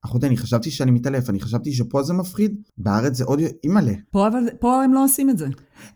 אחותי, 0.05 0.27
אני 0.27 0.37
חשבתי 0.37 0.71
שאני 0.71 0.91
מתעלף, 0.91 1.29
אני 1.29 1.39
חשבתי 1.39 1.73
שפה 1.73 2.03
זה 2.03 2.13
מפחיד, 2.13 2.55
בארץ 2.77 3.17
זה 3.17 3.23
עוד... 3.23 3.39
אימא'לה. 3.63 3.93
פה, 4.11 4.27
אבל, 4.27 4.39
פה 4.59 4.83
הם 4.83 4.93
לא 4.93 5.03
עושים 5.03 5.29
את 5.29 5.37
זה. 5.37 5.47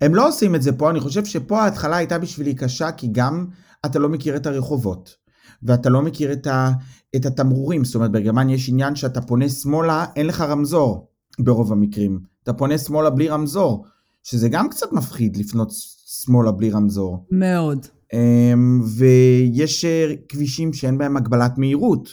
הם 0.02 0.16
לא 0.16 0.28
עושים 0.28 0.56
את 0.56 0.62
זה 0.62 0.72
פה, 0.72 0.90
אני 0.90 1.00
חושב 1.00 1.26
שפה 1.26 1.64
ההתחלה 1.64 1.96
הייתה 1.96 2.20
בשבילי 2.20 2.56
קשה, 2.56 2.92
כי 2.92 3.08
גם 3.12 3.46
אתה 3.86 4.00
לא 4.00 4.10
מכיר 4.10 4.36
את 4.36 4.46
הרחובות, 4.46 5.16
ואתה 5.64 5.90
לא 5.90 6.02
מכיר 6.02 6.34
את, 6.34 6.48
ה, 6.48 6.72
את 7.16 7.26
התמרורים, 7.26 7.86
זאת 7.86 7.96
אומרת 7.96 8.12
בגרמניה 8.12 8.56
יש 8.56 8.70
עניין 8.70 8.96
שאתה 8.96 9.22
פונה 9.22 9.50
שמאלה, 9.50 10.06
אין 10.16 10.26
לך 10.26 10.42
רמזור 10.42 11.08
ברוב 11.40 11.72
המקרים, 11.72 12.20
אתה 12.44 12.54
פונה 12.54 12.78
שמאלה 12.78 13.10
בלי 13.10 13.30
רמזור, 13.30 13.86
שזה 14.24 14.50
גם 14.50 14.70
קצת 14.70 14.92
מפחיד 14.92 15.38
לפנות 15.38 15.72
שמאלה 16.24 16.52
בלי 16.52 16.70
רמזור. 16.70 17.26
מאוד. 17.32 17.86
אמ, 18.14 18.82
ויש 18.98 19.86
אה, 19.86 20.14
כבישים 20.30 20.74
שאין 20.74 20.98
בהם 20.98 21.18
הגבלת 21.18 21.58
מהירות, 21.58 22.10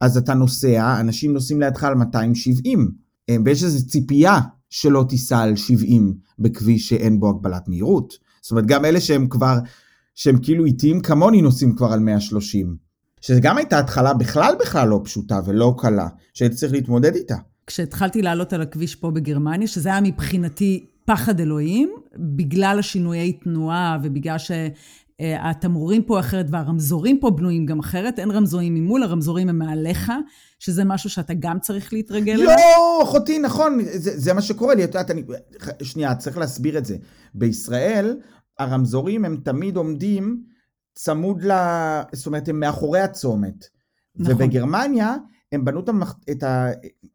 אז 0.00 0.16
אתה 0.16 0.34
נוסע, 0.34 1.00
אנשים 1.00 1.32
נוסעים 1.32 1.60
לידך 1.60 1.84
על 1.84 1.94
270, 1.94 2.90
אמ, 3.28 3.42
ויש 3.44 3.64
איזו 3.64 3.86
ציפייה 3.86 4.38
שלא 4.70 5.04
תיסע 5.08 5.38
על 5.38 5.56
70 5.56 6.14
בכביש 6.38 6.88
שאין 6.88 7.20
בו 7.20 7.30
הגבלת 7.30 7.68
מהירות. 7.68 8.14
זאת 8.42 8.50
אומרת, 8.50 8.66
גם 8.66 8.84
אלה 8.84 9.00
שהם 9.00 9.28
כבר 9.28 9.58
שהם 10.14 10.38
כאילו 10.42 10.64
איטיים 10.64 11.00
כמוני 11.00 11.42
נוסעים 11.42 11.76
כבר 11.76 11.92
על 11.92 12.00
130. 12.00 12.76
שזה 13.20 13.40
גם 13.40 13.56
הייתה 13.56 13.78
התחלה 13.78 14.14
בכלל 14.14 14.54
בכלל 14.60 14.88
לא 14.88 15.00
פשוטה 15.04 15.40
ולא 15.46 15.74
קלה, 15.78 16.08
שהייתי 16.34 16.56
צריך 16.56 16.72
להתמודד 16.72 17.14
איתה. 17.14 17.36
כשהתחלתי 17.66 18.22
לעלות 18.22 18.52
על 18.52 18.62
הכביש 18.62 18.94
פה 18.94 19.10
בגרמניה, 19.10 19.68
שזה 19.68 19.88
היה 19.88 20.00
מבחינתי 20.00 20.86
פחד 21.04 21.40
אלוהים, 21.40 21.92
בגלל 22.36 22.76
השינויי 22.78 23.32
תנועה 23.32 23.98
ובגלל 24.02 24.36
שהתמרורים 24.38 26.02
פה 26.02 26.20
אחרת 26.20 26.46
והרמזורים 26.50 27.18
פה 27.20 27.30
בנויים 27.30 27.66
גם 27.66 27.78
אחרת, 27.78 28.18
אין 28.18 28.30
רמזורים 28.30 28.74
ממול, 28.74 29.02
הרמזורים 29.02 29.48
הם 29.48 29.58
מעליך, 29.58 30.12
שזה 30.58 30.84
משהו 30.84 31.10
שאתה 31.10 31.34
גם 31.34 31.58
צריך 31.60 31.92
להתרגל 31.92 32.32
אליו. 32.32 32.44
יואו, 32.44 33.02
אחותי, 33.02 33.38
נכון, 33.38 33.78
זה, 33.84 34.18
זה 34.18 34.32
מה 34.32 34.42
שקורה 34.42 34.74
לי, 34.74 34.84
את 34.84 34.88
יודעת, 34.88 35.10
אני... 35.10 35.22
שנייה, 35.82 36.14
צריך 36.14 36.38
להסביר 36.38 36.78
את 36.78 36.84
זה. 36.84 36.96
בישראל, 37.34 38.16
הרמזורים 38.58 39.24
הם 39.24 39.36
תמיד 39.44 39.76
עומדים 39.76 40.42
צמוד 40.94 41.44
ל... 41.44 41.52
זאת 42.12 42.26
אומרת, 42.26 42.48
הם 42.48 42.60
מאחורי 42.60 43.00
הצומת. 43.00 43.64
נכון. 44.16 44.34
ובגרמניה 44.34 45.16
הם 45.52 45.64
בנו 45.64 45.80
את 46.30 46.44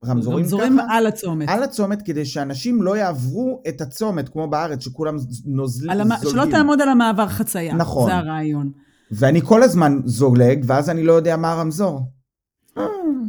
הרמזורים 0.04 0.40
רמזורים 0.40 0.78
ככה, 0.78 0.98
על 0.98 1.08
הצומת. 1.08 1.50
על 1.50 1.64
הצומת, 1.64 2.02
כדי 2.02 2.26
שאנשים 2.26 2.82
לא 2.82 2.98
יעברו 2.98 3.62
את 3.68 3.82
הצומת, 3.82 4.30
כמו 4.30 4.48
בארץ, 4.48 4.84
שכולם 4.84 5.16
נוזלים. 5.46 5.92
המ... 5.92 6.10
שלא 6.32 6.44
תעמוד 6.52 6.82
על 6.82 6.90
המעבר 6.90 7.28
חצייה. 7.28 7.76
נכון. 7.76 8.10
זה 8.10 8.16
הרעיון. 8.16 8.72
ואני 9.12 9.42
כל 9.42 9.64
הזמן 9.64 10.00
זולג, 10.06 10.64
ואז 10.68 10.90
אני 10.90 11.04
לא 11.04 11.14
יודע 11.14 11.38
מה 11.38 11.52
הרמזור. 11.52 12.02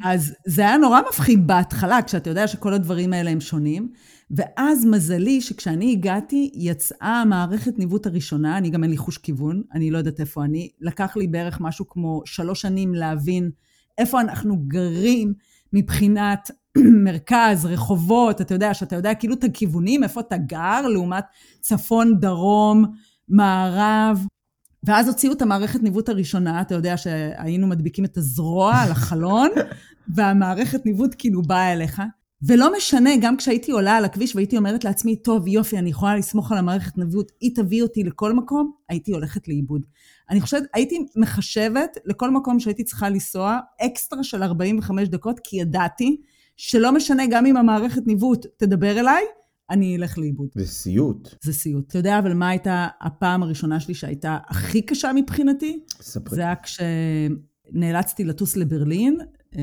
אז 0.04 0.34
זה 0.46 0.62
היה 0.62 0.76
נורא 0.76 1.00
מפחיד 1.08 1.46
בהתחלה, 1.46 2.02
כשאתה 2.02 2.30
יודע 2.30 2.46
שכל 2.46 2.74
הדברים 2.74 3.12
האלה 3.12 3.30
הם 3.30 3.40
שונים. 3.40 3.88
ואז 4.30 4.84
מזלי 4.84 5.40
שכשאני 5.40 5.92
הגעתי, 5.92 6.50
יצאה 6.54 7.20
המערכת 7.20 7.78
ניווט 7.78 8.06
הראשונה, 8.06 8.58
אני 8.58 8.70
גם 8.70 8.82
אין 8.82 8.90
לי 8.90 8.96
חוש 8.96 9.18
כיוון, 9.18 9.62
אני 9.74 9.90
לא 9.90 9.98
יודעת 9.98 10.20
איפה 10.20 10.44
אני. 10.44 10.70
לקח 10.80 11.16
לי 11.16 11.26
בערך 11.26 11.60
משהו 11.60 11.88
כמו 11.88 12.22
שלוש 12.24 12.60
שנים 12.60 12.94
להבין 12.94 13.50
איפה 13.98 14.20
אנחנו 14.20 14.56
גרים 14.66 15.34
מבחינת 15.72 16.50
מרכז, 17.04 17.64
רחובות, 17.64 18.40
אתה 18.40 18.54
יודע, 18.54 18.74
שאתה 18.74 18.96
יודע 18.96 19.14
כאילו 19.14 19.34
את 19.34 19.44
הכיוונים, 19.44 20.02
איפה 20.02 20.20
אתה 20.20 20.36
גר, 20.36 20.80
לעומת 20.88 21.24
צפון, 21.60 22.20
דרום, 22.20 22.84
מערב. 23.28 24.26
ואז 24.84 25.08
הוציאו 25.08 25.32
את 25.32 25.42
המערכת 25.42 25.82
ניווט 25.82 26.08
הראשונה, 26.08 26.60
אתה 26.60 26.74
יודע 26.74 26.96
שהיינו 26.96 27.66
מדביקים 27.66 28.04
את 28.04 28.16
הזרוע 28.16 28.76
על 28.76 28.90
החלון, 28.90 29.48
והמערכת 30.14 30.86
ניווט 30.86 31.14
כאילו 31.18 31.42
באה 31.42 31.72
אליך. 31.72 32.02
ולא 32.42 32.76
משנה, 32.76 33.10
גם 33.20 33.36
כשהייתי 33.36 33.72
עולה 33.72 33.96
על 33.96 34.04
הכביש 34.04 34.34
והייתי 34.34 34.56
אומרת 34.56 34.84
לעצמי, 34.84 35.16
טוב, 35.16 35.48
יופי, 35.48 35.78
אני 35.78 35.90
יכולה 35.90 36.16
לסמוך 36.16 36.52
על 36.52 36.58
המערכת 36.58 36.98
נביאות, 36.98 37.32
היא 37.40 37.54
תביא 37.54 37.82
אותי 37.82 38.04
לכל 38.04 38.32
מקום, 38.32 38.72
הייתי 38.88 39.12
הולכת 39.12 39.48
לאיבוד. 39.48 39.86
אני 40.30 40.40
חושבת, 40.40 40.62
הייתי 40.74 41.06
מחשבת 41.16 41.98
לכל 42.04 42.30
מקום 42.30 42.60
שהייתי 42.60 42.84
צריכה 42.84 43.08
לנסוע, 43.08 43.58
אקסטרה 43.86 44.24
של 44.24 44.42
45 44.42 45.08
דקות, 45.08 45.40
כי 45.44 45.56
ידעתי 45.56 46.20
שלא 46.56 46.92
משנה, 46.92 47.22
גם 47.30 47.46
אם 47.46 47.56
המערכת 47.56 48.06
ניווט 48.06 48.46
תדבר 48.56 49.00
אליי, 49.00 49.22
אני 49.70 49.96
אלך 49.96 50.18
לאיבוד. 50.18 50.48
זה 50.54 50.66
סיוט. 50.66 51.28
זה 51.42 51.52
סיוט. 51.52 51.88
אתה 51.88 51.98
יודע, 51.98 52.18
אבל 52.18 52.34
מה 52.34 52.48
הייתה 52.48 52.88
הפעם 53.00 53.42
הראשונה 53.42 53.80
שלי 53.80 53.94
שהייתה 53.94 54.38
הכי 54.48 54.82
קשה 54.82 55.10
מבחינתי? 55.14 55.80
ספרי. 56.00 56.36
זה 56.36 56.42
היה 56.42 56.54
כשנאלצתי 56.56 58.24
לטוס 58.24 58.56
לברלין, 58.56 59.18
אה, 59.56 59.62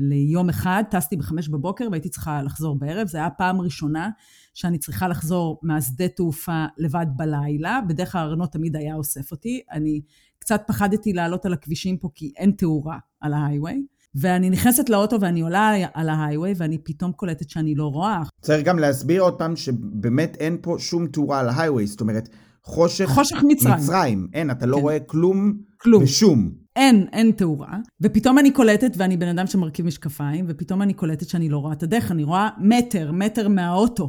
ליום 0.00 0.48
אחד, 0.48 0.84
טסתי 0.90 1.16
בחמש 1.16 1.48
בבוקר 1.48 1.88
והייתי 1.90 2.08
צריכה 2.08 2.42
לחזור 2.42 2.78
בערב. 2.78 3.08
זו 3.08 3.18
הייתה 3.18 3.26
הפעם 3.34 3.60
הראשונה 3.60 4.10
שאני 4.54 4.78
צריכה 4.78 5.08
לחזור 5.08 5.60
מהשדה 5.62 6.08
תעופה 6.08 6.64
לבד 6.78 7.06
בלילה. 7.16 7.80
בדרך 7.88 8.12
כלל 8.12 8.20
ארנות 8.20 8.52
תמיד 8.52 8.76
היה 8.76 8.94
אוסף 8.94 9.30
אותי. 9.30 9.60
אני 9.72 10.00
קצת 10.38 10.62
פחדתי 10.66 11.12
לעלות 11.12 11.46
על 11.46 11.52
הכבישים 11.52 11.96
פה 11.96 12.08
כי 12.14 12.32
אין 12.36 12.50
תאורה 12.50 12.98
על 13.20 13.32
ההיי-ווי. 13.32 13.86
ואני 14.14 14.50
נכנסת 14.50 14.88
לאוטו 14.88 15.20
ואני 15.20 15.40
עולה 15.40 15.72
על 15.94 16.08
ההיי-ווי 16.08 16.52
ואני 16.56 16.78
פתאום 16.78 17.12
קולטת 17.12 17.50
שאני 17.50 17.74
לא 17.74 17.84
רואה. 17.86 18.22
צריך 18.40 18.66
גם 18.66 18.78
להסביר 18.78 19.22
עוד 19.22 19.34
פעם 19.38 19.56
שבאמת 19.56 20.36
אין 20.40 20.58
פה 20.62 20.76
שום 20.78 21.06
תאורה 21.06 21.40
על 21.40 21.48
ההיי-ווי, 21.48 21.86
זאת 21.86 22.00
אומרת, 22.00 22.28
חושך, 22.62 23.04
חושך 23.04 23.36
מצרים. 23.48 23.74
מצרים. 23.74 24.28
אין, 24.34 24.50
אתה 24.50 24.66
לא 24.66 24.76
כן. 24.76 24.82
רואה 24.82 25.00
כלום, 25.00 25.52
כלום 25.76 26.02
ושום. 26.02 26.65
אין, 26.76 27.06
אין 27.12 27.32
תאורה. 27.32 27.78
ופתאום 28.00 28.38
אני 28.38 28.50
קולטת, 28.50 28.92
ואני 28.96 29.16
בן 29.16 29.28
אדם 29.28 29.46
שמרכיב 29.46 29.86
משקפיים, 29.86 30.44
ופתאום 30.48 30.82
אני 30.82 30.94
קולטת 30.94 31.28
שאני 31.28 31.48
לא 31.48 31.58
רואה 31.58 31.72
את 31.72 31.82
הדרך, 31.82 32.12
אני 32.12 32.24
רואה 32.24 32.48
מטר, 32.58 33.12
מטר 33.12 33.48
מהאוטו. 33.48 34.08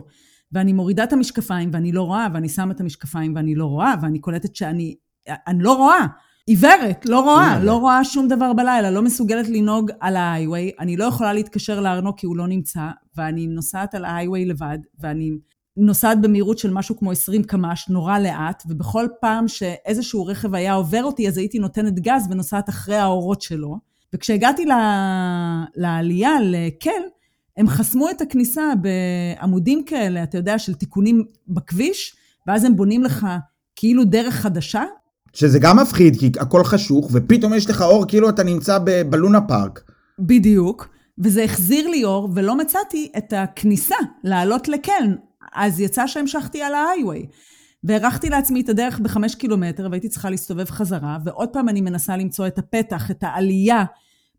ואני 0.51 0.73
מורידה 0.73 1.03
את 1.03 1.13
המשקפיים 1.13 1.69
ואני 1.73 1.91
לא 1.91 2.03
רואה, 2.03 2.27
ואני 2.33 2.49
שמה 2.49 2.71
את 2.71 2.79
המשקפיים 2.79 3.35
ואני 3.35 3.55
לא 3.55 3.65
רואה, 3.65 3.93
ואני 4.01 4.19
קולטת 4.19 4.55
שאני 4.55 4.95
אני 5.47 5.63
לא 5.63 5.73
רואה. 5.73 6.05
עיוורת, 6.45 7.05
לא 7.05 7.19
רואה, 7.19 7.59
לא 7.63 7.75
רואה 7.75 8.03
שום 8.03 8.27
דבר 8.27 8.53
בלילה, 8.53 8.91
לא 8.91 9.01
מסוגלת 9.01 9.49
לנהוג 9.49 9.91
על 9.99 10.15
ההיי-ווי, 10.15 10.71
אני 10.79 10.97
לא 10.97 11.05
יכולה 11.05 11.33
להתקשר 11.33 11.79
לארנו 11.79 12.15
כי 12.15 12.25
הוא 12.25 12.37
לא 12.37 12.47
נמצא, 12.47 12.89
ואני 13.17 13.47
נוסעת 13.47 13.95
על 13.95 14.05
ההיי-ווי 14.05 14.45
לבד, 14.45 14.77
ואני 14.99 15.31
נוסעת 15.77 16.21
במהירות 16.21 16.57
של 16.57 16.73
משהו 16.73 16.97
כמו 16.97 17.11
20 17.11 17.43
קמ"ש, 17.43 17.89
נורא 17.89 18.19
לאט, 18.19 18.63
ובכל 18.67 19.07
פעם 19.21 19.47
שאיזשהו 19.47 20.25
רכב 20.25 20.55
היה 20.55 20.73
עובר 20.73 21.03
אותי, 21.03 21.27
אז 21.27 21.37
הייתי 21.37 21.59
נותנת 21.59 21.99
גז 21.99 22.27
ונוסעת 22.29 22.69
אחרי 22.69 22.95
האורות 22.95 23.41
שלו. 23.41 23.77
וכשהגעתי 24.13 24.65
ל... 24.65 24.71
לעלייה, 25.75 26.31
לקל, 26.41 27.01
הם 27.57 27.67
חסמו 27.67 28.09
את 28.09 28.21
הכניסה 28.21 28.73
בעמודים 28.81 29.83
כאלה, 29.85 30.23
אתה 30.23 30.37
יודע, 30.37 30.59
של 30.59 30.73
תיקונים 30.73 31.25
בכביש, 31.47 32.15
ואז 32.47 32.63
הם 32.63 32.75
בונים 32.75 33.03
לך 33.03 33.27
כאילו 33.75 34.03
דרך 34.05 34.33
חדשה. 34.33 34.83
שזה 35.33 35.59
גם 35.59 35.79
מפחיד, 35.79 36.19
כי 36.19 36.31
הכל 36.39 36.63
חשוך, 36.63 37.09
ופתאום 37.13 37.53
יש 37.53 37.69
לך 37.69 37.81
אור 37.81 38.05
כאילו 38.07 38.29
אתה 38.29 38.43
נמצא 38.43 38.79
בלונה 39.09 39.41
פארק. 39.41 39.83
בדיוק. 40.19 40.89
וזה 41.19 41.43
החזיר 41.43 41.87
לי 41.87 42.03
אור, 42.03 42.29
ולא 42.35 42.57
מצאתי 42.57 43.11
את 43.17 43.33
הכניסה 43.33 43.95
לעלות 44.23 44.67
לקלן. 44.67 45.15
אז 45.53 45.79
יצא 45.79 46.07
שהמשכתי 46.07 46.61
על 46.61 46.73
ההיי-ווי. 46.73 47.25
והארכתי 47.83 48.29
לעצמי 48.29 48.61
את 48.61 48.69
הדרך 48.69 48.99
בחמש 48.99 49.35
קילומטר, 49.35 49.87
והייתי 49.91 50.09
צריכה 50.09 50.29
להסתובב 50.29 50.69
חזרה, 50.69 51.17
ועוד 51.25 51.49
פעם 51.49 51.69
אני 51.69 51.81
מנסה 51.81 52.17
למצוא 52.17 52.47
את 52.47 52.57
הפתח, 52.57 53.11
את 53.11 53.23
העלייה 53.23 53.83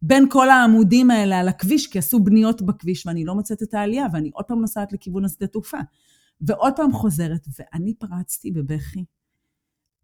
בין 0.02 0.26
כל 0.30 0.50
העמודים 0.50 1.10
האלה 1.10 1.38
על 1.38 1.48
הכביש, 1.48 1.86
כי 1.86 1.98
עשו 1.98 2.20
בניות 2.20 2.62
בכביש, 2.62 3.06
ואני 3.06 3.24
לא 3.24 3.34
מוצאת 3.34 3.62
את 3.62 3.74
העלייה, 3.74 4.06
ואני 4.12 4.30
עוד 4.34 4.44
פעם 4.44 4.60
נוסעת 4.60 4.92
לכיוון 4.92 5.24
השדה 5.24 5.46
תעופה. 5.46 5.78
ועוד 6.40 6.72
פעם 6.76 6.92
חוזרת, 6.92 7.46
ואני 7.58 7.94
פרצתי 7.94 8.50
בבכי. 8.50 9.04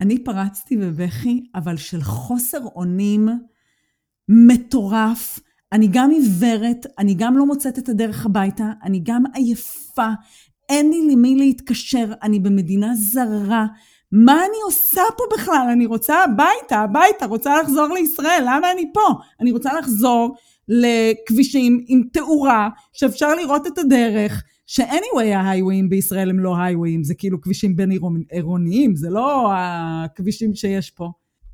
אני 0.01 0.25
פרצתי 0.25 0.77
בבכי, 0.77 1.45
אבל 1.55 1.77
של 1.77 2.03
חוסר 2.03 2.65
אונים 2.65 3.29
מטורף. 4.29 5.41
אני 5.73 5.89
גם 5.93 6.11
עיוורת, 6.11 6.87
אני 6.99 7.15
גם 7.15 7.39
לא 7.39 7.47
מוצאת 7.47 7.79
את 7.79 7.89
הדרך 7.89 8.27
הביתה, 8.27 8.73
אני 8.83 9.01
גם 9.05 9.23
עייפה, 9.35 10.09
אין 10.69 10.91
לי 10.91 11.13
למי 11.13 11.37
להתקשר, 11.37 12.13
אני 12.23 12.41
במדינה 12.41 12.95
זרה. 12.95 13.67
מה 14.13 14.33
אני 14.33 14.57
עושה 14.65 15.03
פה 15.19 15.25
בכלל? 15.35 15.69
אני 15.73 15.87
רוצה 15.87 16.25
הביתה, 16.25 16.79
הביתה, 16.79 17.27
רוצה 17.27 17.63
לחזור 17.63 17.89
לישראל, 17.95 18.43
למה 18.47 18.73
אני 18.73 18.91
פה? 18.95 19.15
אני 19.41 19.53
רוצה 19.53 19.79
לחזור 19.79 20.37
לכבישים 20.69 21.85
עם 21.87 22.03
תאורה, 22.13 22.69
שאפשר 22.93 23.35
לראות 23.35 23.67
את 23.67 23.79
הדרך, 23.79 24.43
ש-anyway 24.67 25.35
ההייוויים 25.35 25.89
בישראל 25.89 26.31
הם 26.31 26.39
לא 26.39 26.57
הייוויים, 26.57 27.05
זה 27.05 27.15
כאילו 27.15 27.41
כבישים 27.41 27.77
בין 27.77 27.91
עירוניים, 28.31 28.97
זה 28.97 29.11
לא 29.11 29.51
הכבישים 29.55 30.55
שיש 30.55 30.91
פה. 30.91 31.11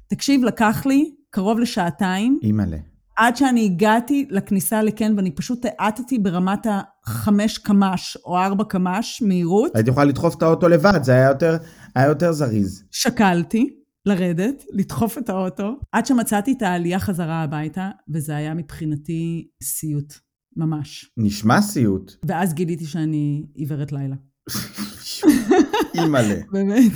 תקשיב, 0.07 0.45
לקח 0.45 0.87
לי 0.87 1.11
קרוב 1.31 1.59
לשעתיים. 1.59 2.39
אימא'לה. 2.43 2.90
עד 3.21 3.37
שאני 3.37 3.65
הגעתי 3.65 4.27
לכניסה 4.31 4.83
לקן, 4.83 5.17
ואני 5.17 5.31
פשוט 5.31 5.67
האטתי 5.79 6.19
ברמת 6.19 6.67
החמש 6.67 7.59
קמ"ש 7.59 8.17
או 8.25 8.39
ארבע 8.39 8.65
קמ"ש 8.65 9.23
מהירות. 9.23 9.77
היית 9.77 9.89
יכולה 9.89 10.05
לדחוף 10.05 10.37
את 10.37 10.43
האוטו 10.43 10.69
לבד, 10.69 11.03
זה 11.03 11.13
היה 11.13 11.29
יותר, 11.29 11.57
היה 11.95 12.07
יותר 12.07 12.33
זריז. 12.33 12.85
שקלתי 12.91 13.71
לרדת, 14.07 14.65
לדחוף 14.73 15.19
את 15.19 15.29
האוטו, 15.29 15.81
עד 15.93 16.07
שמצאתי 16.07 16.53
את 16.53 16.63
העלייה 16.63 16.99
חזרה 16.99 17.43
הביתה, 17.43 17.91
וזה 18.09 18.37
היה 18.37 18.55
מבחינתי 18.55 19.49
סיוט, 19.63 20.15
ממש. 20.57 21.11
נשמע 21.17 21.61
סיוט. 21.61 22.13
ואז 22.29 22.55
גיליתי 22.55 22.85
שאני 22.85 23.47
עיוורת 23.55 23.93
לילה. 23.93 24.17
אימא'לה. 25.95 26.41
באמת. 26.53 26.93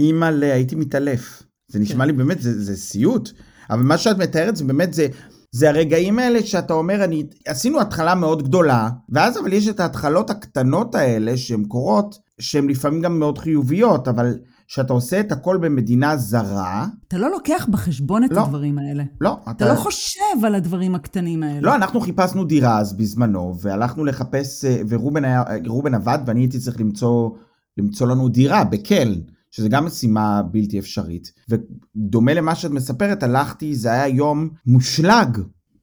אימא'לה, 0.00 0.52
הייתי 0.54 0.74
מתעלף. 0.74 1.42
זה 1.68 1.78
נשמע 1.78 2.06
לי 2.06 2.12
באמת, 2.12 2.40
זה, 2.40 2.62
זה 2.64 2.76
סיוט. 2.76 3.30
אבל 3.70 3.82
מה 3.82 3.98
שאת 3.98 4.18
מתארת 4.18 4.56
זה 4.56 4.64
באמת, 4.64 4.94
זה, 4.94 5.06
זה 5.52 5.68
הרגעים 5.68 6.18
האלה 6.18 6.42
שאתה 6.42 6.72
אומר, 6.72 7.04
אני, 7.04 7.26
עשינו 7.46 7.80
התחלה 7.80 8.14
מאוד 8.14 8.42
גדולה, 8.42 8.88
ואז 9.08 9.38
אבל 9.38 9.52
יש 9.52 9.68
את 9.68 9.80
ההתחלות 9.80 10.30
הקטנות 10.30 10.94
האלה 10.94 11.36
שהן 11.36 11.64
קורות, 11.64 12.18
שהן 12.40 12.68
לפעמים 12.68 13.02
גם 13.02 13.18
מאוד 13.18 13.38
חיוביות, 13.38 14.08
אבל 14.08 14.38
שאתה 14.66 14.92
עושה 14.92 15.20
את 15.20 15.32
הכל 15.32 15.56
במדינה 15.56 16.16
זרה. 16.16 16.86
אתה 17.08 17.18
לא 17.18 17.30
לוקח 17.30 17.66
בחשבון 17.70 18.24
את 18.24 18.30
לא. 18.30 18.40
הדברים 18.40 18.78
האלה. 18.78 19.04
לא, 19.20 19.38
אתה 19.42 19.50
אתה... 19.50 19.68
לא 19.68 19.74
חושב 19.74 20.44
על 20.46 20.54
הדברים 20.54 20.94
הקטנים 20.94 21.42
האלה. 21.42 21.60
לא, 21.60 21.74
אנחנו 21.74 22.00
חיפשנו 22.00 22.44
דירה 22.44 22.78
אז 22.78 22.92
בזמנו, 22.92 23.54
והלכנו 23.60 24.04
לחפש, 24.04 24.64
אה, 24.64 24.80
ורובן 24.88 25.24
היה, 25.24 25.42
רובן 25.66 25.94
עבד, 25.94 26.18
ואני 26.26 26.40
הייתי 26.40 26.58
צריך 26.58 26.80
למצוא, 26.80 27.30
למצוא 27.78 28.06
לנו 28.06 28.28
דירה 28.28 28.64
בקלן. 28.64 29.20
שזה 29.50 29.68
גם 29.68 29.86
משימה 29.86 30.42
בלתי 30.42 30.78
אפשרית. 30.78 31.32
ודומה 31.48 32.34
למה 32.34 32.54
שאת 32.54 32.70
מספרת, 32.70 33.22
הלכתי, 33.22 33.74
זה 33.74 33.92
היה 33.92 34.08
יום 34.08 34.48
מושלג. 34.66 35.38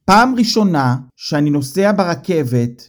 פעם 0.05 0.35
ראשונה 0.37 0.95
שאני 1.15 1.49
נוסע 1.49 1.91
ברכבת, 1.91 2.87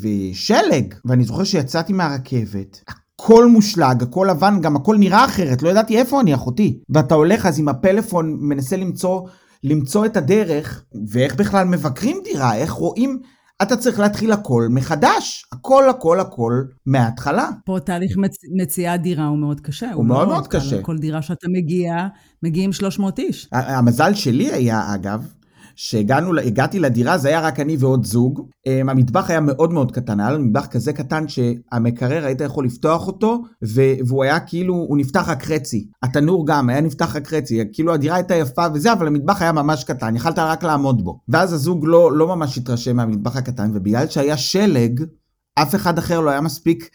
ושלג, 0.00 0.94
ואני 1.04 1.24
זוכר 1.24 1.44
שיצאתי 1.44 1.92
מהרכבת, 1.92 2.80
הכל 2.88 3.46
מושלג, 3.46 4.02
הכל 4.02 4.26
לבן, 4.30 4.60
גם 4.60 4.76
הכל 4.76 4.96
נראה 4.98 5.24
אחרת, 5.24 5.62
לא 5.62 5.68
ידעתי 5.68 5.98
איפה 5.98 6.20
אני 6.20 6.34
אחותי. 6.34 6.80
ואתה 6.88 7.14
הולך 7.14 7.46
אז 7.46 7.58
עם 7.58 7.68
הפלאפון, 7.68 8.36
מנסה 8.40 8.76
למצוא, 8.76 9.28
למצוא 9.64 10.06
את 10.06 10.16
הדרך, 10.16 10.84
ואיך 11.08 11.34
בכלל 11.34 11.66
מבקרים 11.66 12.16
דירה, 12.24 12.56
איך 12.56 12.70
רואים... 12.70 13.20
אתה 13.62 13.76
צריך 13.76 13.98
להתחיל 13.98 14.32
הכל 14.32 14.68
מחדש, 14.70 15.44
הכל 15.52 15.88
הכל 15.90 16.20
הכל 16.20 16.62
מההתחלה. 16.86 17.48
פה 17.64 17.78
תהליך 17.84 18.16
מצ... 18.16 18.36
מציאת 18.56 19.02
דירה 19.02 19.26
הוא 19.26 19.38
מאוד 19.38 19.60
קשה. 19.60 19.92
הוא 19.92 20.04
מאוד 20.04 20.28
מאוד 20.28 20.46
קל. 20.46 20.58
קשה. 20.58 20.82
כל 20.82 20.98
דירה 20.98 21.22
שאתה 21.22 21.46
מגיע, 21.50 22.06
מגיעים 22.42 22.72
300 22.72 23.18
איש. 23.18 23.48
המזל 23.52 24.14
שלי 24.14 24.52
היה, 24.52 24.94
אגב, 24.94 25.26
שהגעתי 25.76 26.78
לדירה, 26.78 27.18
זה 27.18 27.28
היה 27.28 27.40
רק 27.40 27.60
אני 27.60 27.76
ועוד 27.76 28.04
זוג. 28.04 28.48
אמ, 28.66 28.88
המטבח 28.88 29.30
היה 29.30 29.40
מאוד 29.40 29.72
מאוד 29.72 29.92
קטן, 29.92 30.20
היה 30.20 30.30
לנו 30.30 30.44
מטבח 30.44 30.66
כזה 30.66 30.92
קטן 30.92 31.28
שהמקרר, 31.28 32.24
היית 32.24 32.40
יכול 32.40 32.64
לפתוח 32.64 33.06
אותו, 33.06 33.42
והוא 34.06 34.24
היה 34.24 34.40
כאילו, 34.40 34.74
הוא 34.74 34.98
נפתח 34.98 35.28
רק 35.28 35.44
חצי. 35.44 35.86
התנור 36.02 36.46
גם, 36.46 36.68
היה 36.68 36.80
נפתח 36.80 37.16
רק 37.16 37.28
חצי. 37.28 37.60
כאילו 37.72 37.94
הדירה 37.94 38.16
הייתה 38.16 38.34
יפה 38.34 38.66
וזה, 38.74 38.92
אבל 38.92 39.06
המטבח 39.06 39.42
היה 39.42 39.52
ממש 39.52 39.84
קטן, 39.84 40.16
יכלת 40.16 40.38
רק 40.38 40.64
לעמוד 40.64 41.04
בו. 41.04 41.20
ואז 41.28 41.52
הזוג 41.52 41.84
לא, 41.86 42.12
לא 42.12 42.26
ממש 42.26 42.58
התרשם 42.58 42.96
מהמטבח 42.96 43.36
הקטן, 43.36 43.70
ובגלל 43.74 44.08
שהיה 44.08 44.36
שלג, 44.36 45.04
אף 45.54 45.74
אחד 45.74 45.98
אחר 45.98 46.20
לא 46.20 46.30
היה 46.30 46.40
מספיק 46.40 46.88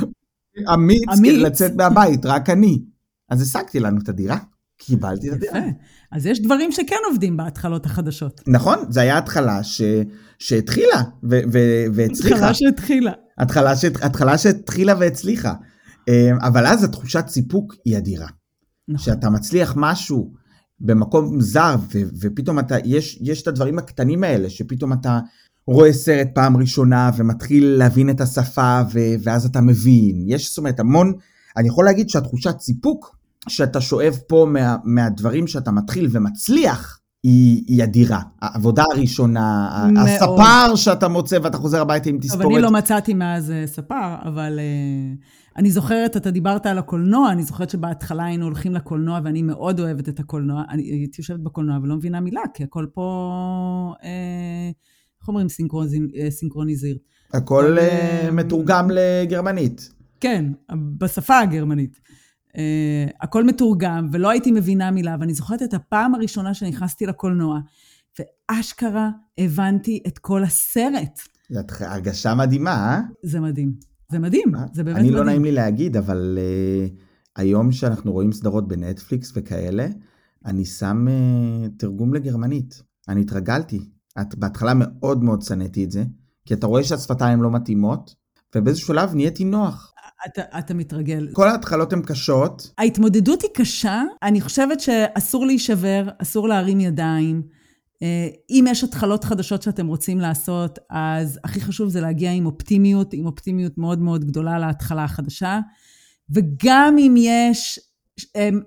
אמיץ, 0.74 1.02
אמיץ. 1.18 1.42
לצאת 1.42 1.74
מהבית, 1.74 2.26
רק 2.26 2.50
אני. 2.50 2.82
אז 3.30 3.42
השגתי 3.42 3.80
לנו 3.80 3.98
את 4.02 4.08
הדירה. 4.08 4.36
קיבלתי 4.84 5.28
את 5.28 5.32
הדירה. 5.32 5.60
אז 6.12 6.26
יש 6.26 6.42
דברים 6.42 6.72
שכן 6.72 6.96
עובדים 7.10 7.36
בהתחלות 7.36 7.86
החדשות. 7.86 8.40
נכון, 8.46 8.78
זו 8.88 9.00
הייתה 9.00 9.18
התחלה 9.18 9.62
ש... 9.62 9.82
שהתחילה 10.38 11.02
ו... 11.30 11.40
ו... 11.52 11.58
והצליחה. 11.94 12.34
התחלה 12.34 12.54
שהתחילה. 12.54 13.12
התחלה, 13.38 13.76
ש... 13.76 13.84
התחלה 13.84 14.38
שהתחילה 14.38 14.94
והצליחה. 15.00 15.54
אבל 16.40 16.66
אז 16.66 16.84
התחושת 16.84 17.24
סיפוק 17.28 17.74
היא 17.84 17.98
אדירה. 17.98 18.28
נכון. 18.88 19.04
שאתה 19.04 19.30
מצליח 19.30 19.74
משהו 19.76 20.32
במקום 20.80 21.40
זר, 21.40 21.76
ו... 21.94 21.98
ופתאום 22.20 22.58
אתה, 22.58 22.76
יש, 22.84 23.18
יש 23.20 23.42
את 23.42 23.48
הדברים 23.48 23.78
הקטנים 23.78 24.24
האלה, 24.24 24.50
שפתאום 24.50 24.92
אתה 24.92 25.20
רואה 25.66 25.92
סרט 25.92 26.28
פעם 26.34 26.56
ראשונה 26.56 27.10
ומתחיל 27.16 27.66
להבין 27.66 28.10
את 28.10 28.20
השפה, 28.20 28.80
ו... 28.92 28.98
ואז 29.22 29.46
אתה 29.46 29.60
מבין. 29.60 30.24
יש, 30.28 30.48
זאת 30.48 30.58
אומרת, 30.58 30.80
המון, 30.80 31.12
אני 31.56 31.68
יכול 31.68 31.84
להגיד 31.84 32.08
שהתחושת 32.08 32.60
סיפוק, 32.60 33.16
שאתה 33.48 33.80
שואב 33.80 34.18
פה 34.28 34.46
מה, 34.50 34.76
מהדברים 34.84 35.46
שאתה 35.46 35.70
מתחיל 35.70 36.08
ומצליח, 36.12 37.00
היא, 37.22 37.64
היא 37.66 37.84
אדירה. 37.84 38.20
העבודה 38.42 38.84
הראשונה, 38.92 39.68
מאוד. 39.92 40.08
הספר 40.08 40.76
שאתה 40.76 41.08
מוצא 41.08 41.38
ואתה 41.42 41.58
חוזר 41.58 41.80
הביתה 41.80 42.08
עם 42.08 42.18
תספורת. 42.18 42.44
אבל 42.44 42.54
אני 42.54 42.62
לא 42.62 42.70
מצאתי 42.70 43.14
מאז 43.14 43.52
ספר, 43.66 44.14
אבל 44.24 44.58
uh, 44.58 45.56
אני 45.56 45.70
זוכרת, 45.70 46.16
אתה 46.16 46.30
דיברת 46.30 46.66
על 46.66 46.78
הקולנוע, 46.78 47.32
אני 47.32 47.42
זוכרת 47.42 47.70
שבהתחלה 47.70 48.24
היינו 48.24 48.44
הולכים 48.44 48.74
לקולנוע, 48.74 49.20
ואני 49.24 49.42
מאוד 49.42 49.80
אוהבת 49.80 50.08
את 50.08 50.20
הקולנוע. 50.20 50.62
אני 50.70 50.82
הייתי 50.82 51.20
יושבת 51.20 51.40
בקולנוע 51.40 51.78
ולא 51.82 51.96
מבינה 51.96 52.20
מילה, 52.20 52.42
כי 52.54 52.64
הכל 52.64 52.86
פה, 52.94 53.94
איך 55.20 55.28
אומרים 55.28 55.46
סינכרוניזיר? 56.30 56.98
הכל 57.34 57.76
מתורגם 58.32 58.88
לגרמנית. 58.90 59.90
כן, 60.20 60.44
בשפה 60.98 61.38
הגרמנית. 61.38 62.00
Uh, 62.54 62.56
הכל 63.20 63.44
מתורגם, 63.44 64.08
ולא 64.12 64.30
הייתי 64.30 64.52
מבינה 64.52 64.90
מילה, 64.90 65.16
ואני 65.20 65.34
זוכרת 65.34 65.62
את 65.62 65.74
הפעם 65.74 66.14
הראשונה 66.14 66.54
שנכנסתי 66.54 67.06
לקולנוע, 67.06 67.60
ואשכרה 68.18 69.10
הבנתי 69.38 70.02
את 70.06 70.18
כל 70.18 70.44
הסרט. 70.44 71.20
זאת 71.50 71.72
הרגשה 71.80 72.34
מדהימה, 72.34 72.70
אה? 72.70 73.00
זה 73.22 73.40
מדהים. 73.40 73.74
זה 74.12 74.18
מדהים, 74.18 74.52
זה 74.72 74.84
באמת 74.84 74.96
אני 74.96 75.08
מדהים. 75.08 75.18
לא 75.18 75.24
נעים 75.24 75.44
לי 75.44 75.52
להגיד, 75.52 75.96
אבל 75.96 76.38
uh, 76.38 76.92
היום 77.36 77.72
שאנחנו 77.72 78.12
רואים 78.12 78.32
סדרות 78.32 78.68
בנטפליקס 78.68 79.32
וכאלה, 79.34 79.86
אני 80.44 80.64
שם 80.64 81.06
uh, 81.08 81.70
תרגום 81.78 82.14
לגרמנית. 82.14 82.82
אני 83.08 83.20
התרגלתי. 83.20 83.80
את, 84.20 84.34
בהתחלה 84.34 84.72
מאוד 84.74 85.24
מאוד 85.24 85.42
שנאתי 85.42 85.84
את 85.84 85.90
זה, 85.90 86.04
כי 86.44 86.54
אתה 86.54 86.66
רואה 86.66 86.84
שהשפתיים 86.84 87.42
לא 87.42 87.50
מתאימות, 87.50 88.14
ובאיזשהו 88.56 88.86
שלב 88.86 89.14
נהייתי 89.14 89.44
נוח. 89.44 89.93
אתה, 90.26 90.42
אתה 90.58 90.74
מתרגל. 90.74 91.28
כל 91.32 91.48
ההתחלות 91.48 91.92
הן 91.92 92.02
קשות. 92.02 92.70
ההתמודדות 92.78 93.42
היא 93.42 93.50
קשה. 93.54 94.02
אני 94.22 94.40
חושבת 94.40 94.80
שאסור 94.80 95.46
להישבר, 95.46 96.08
אסור 96.18 96.48
להרים 96.48 96.80
ידיים. 96.80 97.42
אם 98.50 98.64
יש 98.68 98.84
התחלות 98.84 99.24
חדשות 99.24 99.62
שאתם 99.62 99.86
רוצים 99.86 100.20
לעשות, 100.20 100.78
אז 100.90 101.38
הכי 101.44 101.60
חשוב 101.60 101.88
זה 101.88 102.00
להגיע 102.00 102.32
עם 102.32 102.46
אופטימיות, 102.46 103.12
עם 103.12 103.26
אופטימיות 103.26 103.78
מאוד 103.78 103.98
מאוד 103.98 104.24
גדולה 104.24 104.58
להתחלה 104.58 105.04
החדשה. 105.04 105.60
וגם 106.30 106.96
אם 106.98 107.14
יש 107.18 107.80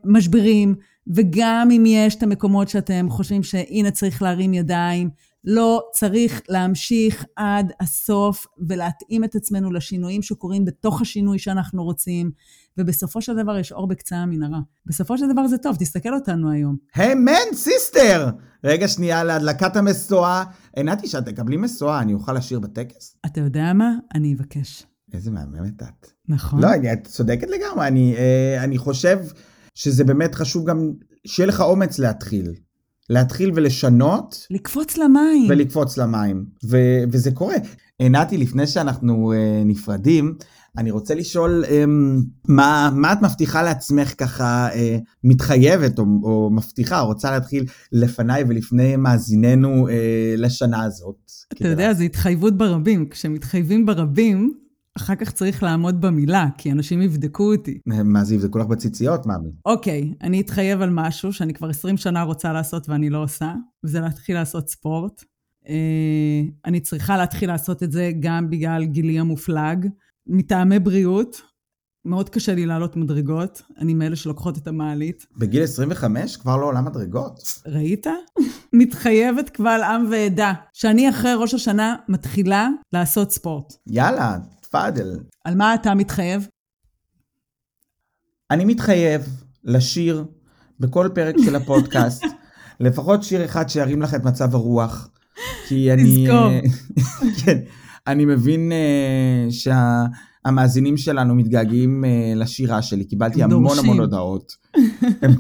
משברים, 0.04 0.76
וגם 1.16 1.70
אם 1.72 1.84
יש 1.88 2.16
את 2.16 2.24
המקומות 2.24 2.70
שאתם 2.70 3.08
חושבים 3.10 3.44
שהנה 3.44 3.92
צריך 3.92 4.22
להרים 4.22 4.54
ידיים, 4.54 5.10
לא 5.50 5.84
צריך 5.94 6.42
להמשיך 6.50 7.26
עד 7.36 7.72
הסוף 7.80 8.48
ולהתאים 8.68 9.24
את 9.24 9.36
עצמנו 9.36 9.72
לשינויים 9.72 10.22
שקורים 10.22 10.66
בתוך 10.66 11.02
השינוי 11.02 11.40
שאנחנו 11.40 11.84
רוצים, 11.84 12.32
ובסופו 12.78 13.22
של 13.22 13.36
דבר 13.36 13.58
יש 13.58 13.72
אור 13.72 13.88
בקצה 13.88 14.16
המנהרה. 14.16 14.60
בסופו 14.86 15.18
של 15.18 15.32
דבר 15.32 15.48
זה 15.48 15.58
טוב, 15.58 15.76
תסתכל 15.80 16.14
אותנו 16.14 16.52
היום. 16.52 16.76
היי 16.96 17.16
מן 17.16 17.54
סיסטר! 17.54 18.30
רגע 18.64 18.88
שנייה, 18.88 19.24
להדלקת 19.24 19.76
המשואה. 19.76 20.44
עינתי 20.76 21.08
שאת 21.08 21.26
תקבלי 21.26 21.58
משואה, 21.58 22.00
אני 22.00 22.14
אוכל 22.14 22.34
לשיר 22.34 22.60
בטקס? 22.60 23.18
אתה 23.26 23.40
יודע 23.40 23.74
מה? 23.74 23.92
אני 24.16 24.34
אבקש. 24.34 24.84
איזה 25.14 25.32
מהממת 25.32 25.84
את. 25.84 26.08
נכון. 26.28 26.62
לא, 26.62 26.68
את 26.94 27.08
צודקת 27.08 27.48
לגמרי, 27.48 27.88
אני, 27.88 28.16
אה, 28.18 28.64
אני 28.64 28.78
חושב 28.78 29.20
שזה 29.76 30.04
באמת 30.04 30.36
חשוב 30.36 30.70
גם 30.70 30.92
שיהיה 31.28 31.48
לך 31.48 31.62
אומץ 31.62 32.00
להתחיל. 32.00 32.54
להתחיל 33.10 33.52
ולשנות 33.56 34.48
לקפוץ 34.50 34.98
למים. 34.98 35.46
ולקפוץ 35.50 35.98
למים, 35.98 36.46
ו- 36.70 37.04
וזה 37.12 37.32
קורה. 37.32 37.56
נתי, 38.02 38.38
לפני 38.38 38.68
שאנחנו 38.68 39.34
אה, 39.34 39.62
נפרדים, 39.66 40.36
אני 40.78 40.92
רוצה 40.92 41.16
לשאול, 41.16 41.64
אה, 41.70 41.84
מה, 42.48 42.90
מה 42.96 43.14
את 43.14 43.22
מבטיחה 43.22 43.64
לעצמך 43.64 44.14
ככה, 44.18 44.70
אה, 44.74 44.98
מתחייבת 45.24 46.00
או, 46.00 46.06
או 46.24 46.50
מבטיחה, 46.54 47.00
רוצה 47.00 47.32
להתחיל 47.32 47.66
לפניי 47.92 48.44
ולפני 48.48 48.96
מאזיננו 48.96 49.88
אה, 49.88 50.34
לשנה 50.38 50.84
הזאת? 50.84 51.32
אתה 51.54 51.68
יודע, 51.68 51.94
זו 51.94 52.04
התחייבות 52.04 52.58
ברבים. 52.58 53.10
כשמתחייבים 53.10 53.86
ברבים, 53.86 54.54
אחר 54.98 55.16
כך 55.16 55.32
צריך 55.32 55.64
לעמוד 55.64 56.02
במילה, 56.02 56.48
כי 56.58 56.72
אנשים 56.72 57.02
יבדקו 57.02 57.52
אותי. 57.54 57.80
מה 57.86 58.24
זה 58.24 58.36
יבדקו 58.36 58.60
לך 58.60 58.66
בציציות, 58.66 59.26
מאמי? 59.26 59.50
אוקיי, 59.66 60.14
אני 60.22 60.42
אתחייב 60.42 60.82
על 60.82 60.90
משהו 60.90 61.34
שאני 61.34 61.54
כבר 61.54 61.70
20 61.70 61.98
שנה 61.98 62.22
רוצה 62.24 62.54
לעשות 62.54 62.90
ואני 62.90 63.10
לא 63.10 63.24
עושה, 63.24 63.54
וזה 63.84 64.00
להתחיל 64.00 64.36
לעשות 64.36 64.70
ספורט. 64.70 65.24
אה, 65.68 66.42
אני 66.66 66.80
צריכה 66.80 67.18
להתחיל 67.18 67.50
לעשות 67.50 67.84
את 67.84 67.92
זה 67.92 68.12
גם 68.20 68.50
בגלל 68.50 68.84
גילי 68.84 69.20
המופלג, 69.20 69.88
מטעמי 70.28 70.80
בריאות. 70.80 71.42
מאוד 72.06 72.30
קשה 72.30 72.56
לי 72.56 72.66
לעלות 72.66 72.96
מדרגות, 72.96 73.62
אני 73.78 73.94
מאלה 73.94 74.16
שלוקחות 74.16 74.58
את 74.58 74.68
המעלית. 74.68 75.26
בגיל 75.38 75.64
25 75.64 76.38
כבר 76.38 76.58
לא 76.58 76.66
עולה 76.66 76.82
מדרגות. 76.82 77.40
ראית? 77.66 78.08
מתחייבת 78.74 79.50
קבל 79.50 79.82
עם 79.84 80.08
ועדה, 80.12 80.54
שאני 80.74 81.10
אחרי 81.10 81.34
ראש 81.34 81.54
השנה 81.54 81.96
מתחילה 82.08 82.70
לעשות 82.94 83.32
ספורט. 83.32 83.74
יאללה, 83.88 84.38
תפאדל. 84.68 85.20
על 85.46 85.56
מה 85.56 85.76
אתה 85.76 85.96
מתחייב? 85.96 86.48
אני 88.52 88.66
מתחייב 88.66 89.22
לשיר 89.64 90.26
בכל 90.80 91.10
פרק 91.14 91.36
של 91.46 91.56
הפודקאסט, 91.56 92.24
לפחות 92.80 93.24
שיר 93.24 93.46
אחד 93.46 93.70
שירים 93.70 94.02
לך 94.02 94.14
את 94.14 94.24
מצב 94.24 94.56
הרוח. 94.56 95.10
כי 95.68 95.94
אני... 95.94 96.04
תזכור. 96.04 96.50
כן, 97.46 97.58
אני 98.08 98.26
מבין 98.26 98.72
uh, 98.72 99.54
שהמאזינים 100.46 100.98
שלנו 100.98 101.36
מתגעגעים 101.36 102.04
uh, 102.04 102.38
לשירה 102.38 102.82
שלי, 102.82 103.06
קיבלתי 103.06 103.44
המון 103.44 103.64
דורשים. 103.64 103.84
המון 103.84 104.00
הודעות. 104.00 104.52
הם, 105.22 105.32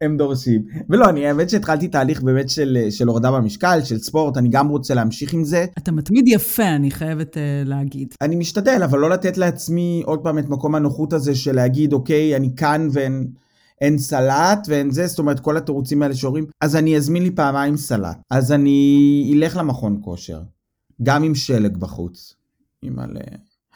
הם 0.00 0.16
דורשים. 0.16 0.62
ולא, 0.88 1.08
אני 1.08 1.26
האמת 1.26 1.50
שהתחלתי 1.50 1.88
תהליך 1.88 2.22
באמת 2.22 2.50
של, 2.50 2.86
של 2.90 3.08
הורדה 3.08 3.30
במשקל, 3.30 3.80
של 3.84 3.98
ספורט, 3.98 4.36
אני 4.36 4.48
גם 4.48 4.68
רוצה 4.68 4.94
להמשיך 4.94 5.32
עם 5.32 5.44
זה. 5.44 5.66
אתה 5.78 5.92
מתמיד 5.92 6.28
יפה, 6.28 6.68
אני 6.68 6.90
חייבת 6.90 7.34
uh, 7.34 7.68
להגיד. 7.68 8.14
אני 8.20 8.36
משתדל, 8.36 8.80
אבל 8.84 8.98
לא 8.98 9.10
לתת 9.10 9.36
לעצמי 9.36 10.02
עוד 10.06 10.20
פעם 10.22 10.38
את 10.38 10.48
מקום 10.48 10.74
הנוחות 10.74 11.12
הזה 11.12 11.34
של 11.34 11.54
להגיד, 11.54 11.92
אוקיי, 11.92 12.36
אני 12.36 12.50
כאן 12.56 12.88
ואין 12.92 13.26
אין 13.80 13.98
סלט 13.98 14.66
ואין 14.68 14.90
זה, 14.90 15.06
זאת 15.06 15.18
אומרת, 15.18 15.40
כל 15.40 15.56
התירוצים 15.56 16.02
האלה 16.02 16.14
שאומרים, 16.14 16.46
אז 16.60 16.76
אני 16.76 16.96
אזמין 16.96 17.22
לי 17.22 17.30
פעמיים 17.30 17.76
סלט. 17.76 18.16
אז 18.30 18.52
אני 18.52 19.32
אלך 19.36 19.56
למכון 19.56 20.00
כושר, 20.04 20.40
גם 21.02 21.22
עם 21.22 21.34
שלג 21.34 21.76
בחוץ. 21.76 22.34
אימא'לה, 22.82 23.20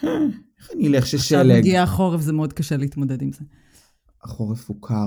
איך 0.03 0.71
אני 0.75 0.89
אלך 0.89 1.03
עכשיו 1.03 1.21
ששלג? 1.21 1.59
מגיע 1.59 1.83
החורף, 1.83 2.21
זה 2.21 2.33
מאוד 2.33 2.53
קשה 2.53 2.77
להתמודד 2.77 3.23
עם 3.23 3.33
זה. 3.33 3.45
החורף 4.25 4.69
הוא 4.69 4.77
קר. 4.81 5.07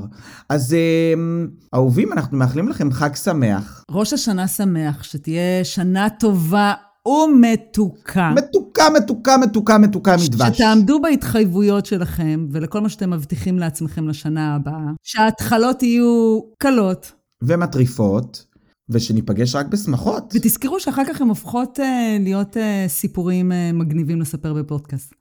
אז 0.50 0.74
אמ, 0.74 1.48
אהובים, 1.74 2.14
אנחנו 2.14 2.38
מאחלים 2.38 2.70
לכם 2.70 2.92
חג 2.92 3.16
שמח. 3.16 3.84
ראש 3.92 4.14
השנה 4.14 4.48
שמח, 4.48 5.04
שתהיה 5.04 5.64
שנה 5.64 6.08
טובה 6.10 6.74
ומתוקה. 7.08 8.34
מתוקה, 8.36 8.84
מתוקה, 8.98 9.38
מתוקה, 9.38 9.78
מתוקה 9.78 10.16
מדבש. 10.26 10.56
שתעמדו 10.56 11.02
בהתחייבויות 11.02 11.86
שלכם 11.86 12.48
ולכל 12.52 12.82
מה 12.82 12.90
שאתם 12.90 13.10
מבטיחים 13.10 13.60
לעצמכם 13.60 14.08
לשנה 14.08 14.56
הבאה. 14.56 14.92
שההתחלות 15.04 15.84
יהיו 15.84 16.40
קלות, 16.58 17.12
ומטריפות, 17.44 18.46
ושניפגש 18.90 19.56
רק 19.56 19.66
בשמחות. 19.66 20.34
ותזכרו 20.36 20.80
שאחר 20.80 21.04
כך 21.06 21.22
הן 21.22 21.28
הופכות 21.28 21.80
אה, 21.80 22.18
להיות 22.20 22.58
אה, 22.58 22.86
סיפורים 22.88 23.52
אה, 23.52 23.72
מגניבים 23.74 24.22
לספר 24.22 24.54
בפודקאסט. 24.54 25.14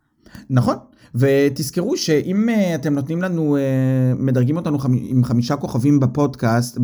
נכון, 0.50 0.76
ותזכרו 1.14 1.96
שאם 1.96 2.48
uh, 2.48 2.74
אתם 2.74 2.94
נותנים 2.94 3.22
לנו, 3.22 3.56
uh, 3.56 4.22
מדרגים 4.22 4.56
אותנו 4.56 4.78
חמ... 4.78 4.92
עם 4.94 5.24
חמישה 5.24 5.56
כוכבים 5.56 6.00
בפודקאסט, 6.00 6.76
uh, 6.76 6.80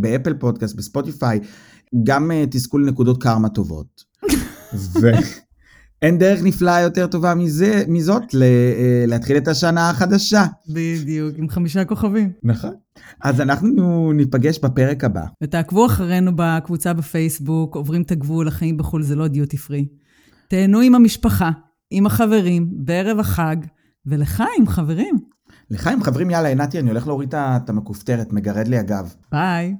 באפל 0.00 0.34
פודקאסט, 0.34 0.76
בספוטיפיי, 0.76 1.40
גם 2.04 2.30
uh, 2.30 2.46
תזכו 2.50 2.78
לנקודות 2.78 3.22
קרמה 3.22 3.48
טובות. 3.48 4.04
ואין 5.00 6.18
דרך 6.18 6.40
נפלאה 6.42 6.80
יותר 6.80 7.06
טובה 7.06 7.34
מזה, 7.34 7.84
מזאת 7.88 8.34
ל, 8.34 8.42
uh, 8.42 9.10
להתחיל 9.10 9.36
את 9.36 9.48
השנה 9.48 9.90
החדשה. 9.90 10.44
בדיוק, 10.68 11.34
עם 11.36 11.48
חמישה 11.48 11.84
כוכבים. 11.84 12.32
נכון. 12.42 12.74
אז 13.22 13.40
אנחנו 13.40 14.12
ניפגש 14.12 14.58
בפרק 14.58 15.04
הבא. 15.04 15.24
ותעקבו 15.42 15.86
אחרינו 15.86 16.32
בקבוצה 16.36 16.92
בפייסבוק, 16.92 17.76
עוברים 17.76 18.02
את 18.02 18.10
הגבול, 18.10 18.48
החיים 18.48 18.76
בחו"ל 18.76 19.02
זה 19.02 19.16
לא 19.16 19.28
דיוטי 19.28 19.56
פרי. 19.56 19.86
תהנו 20.48 20.80
עם 20.80 20.94
המשפחה, 20.94 21.50
עם 21.90 22.06
החברים, 22.06 22.68
בערב 22.72 23.18
החג, 23.18 23.56
ולחיים, 24.06 24.66
חברים. 24.66 25.18
לחיים 25.70 26.02
חברים, 26.02 26.30
יאללה, 26.30 26.48
עינתי, 26.48 26.78
אני 26.78 26.88
הולך 26.88 27.06
להוריד 27.06 27.34
את 27.34 27.68
המכופתרת, 27.68 28.32
מגרד 28.32 28.68
לי 28.68 28.78
הגב. 28.78 29.14
ביי. 29.32 29.74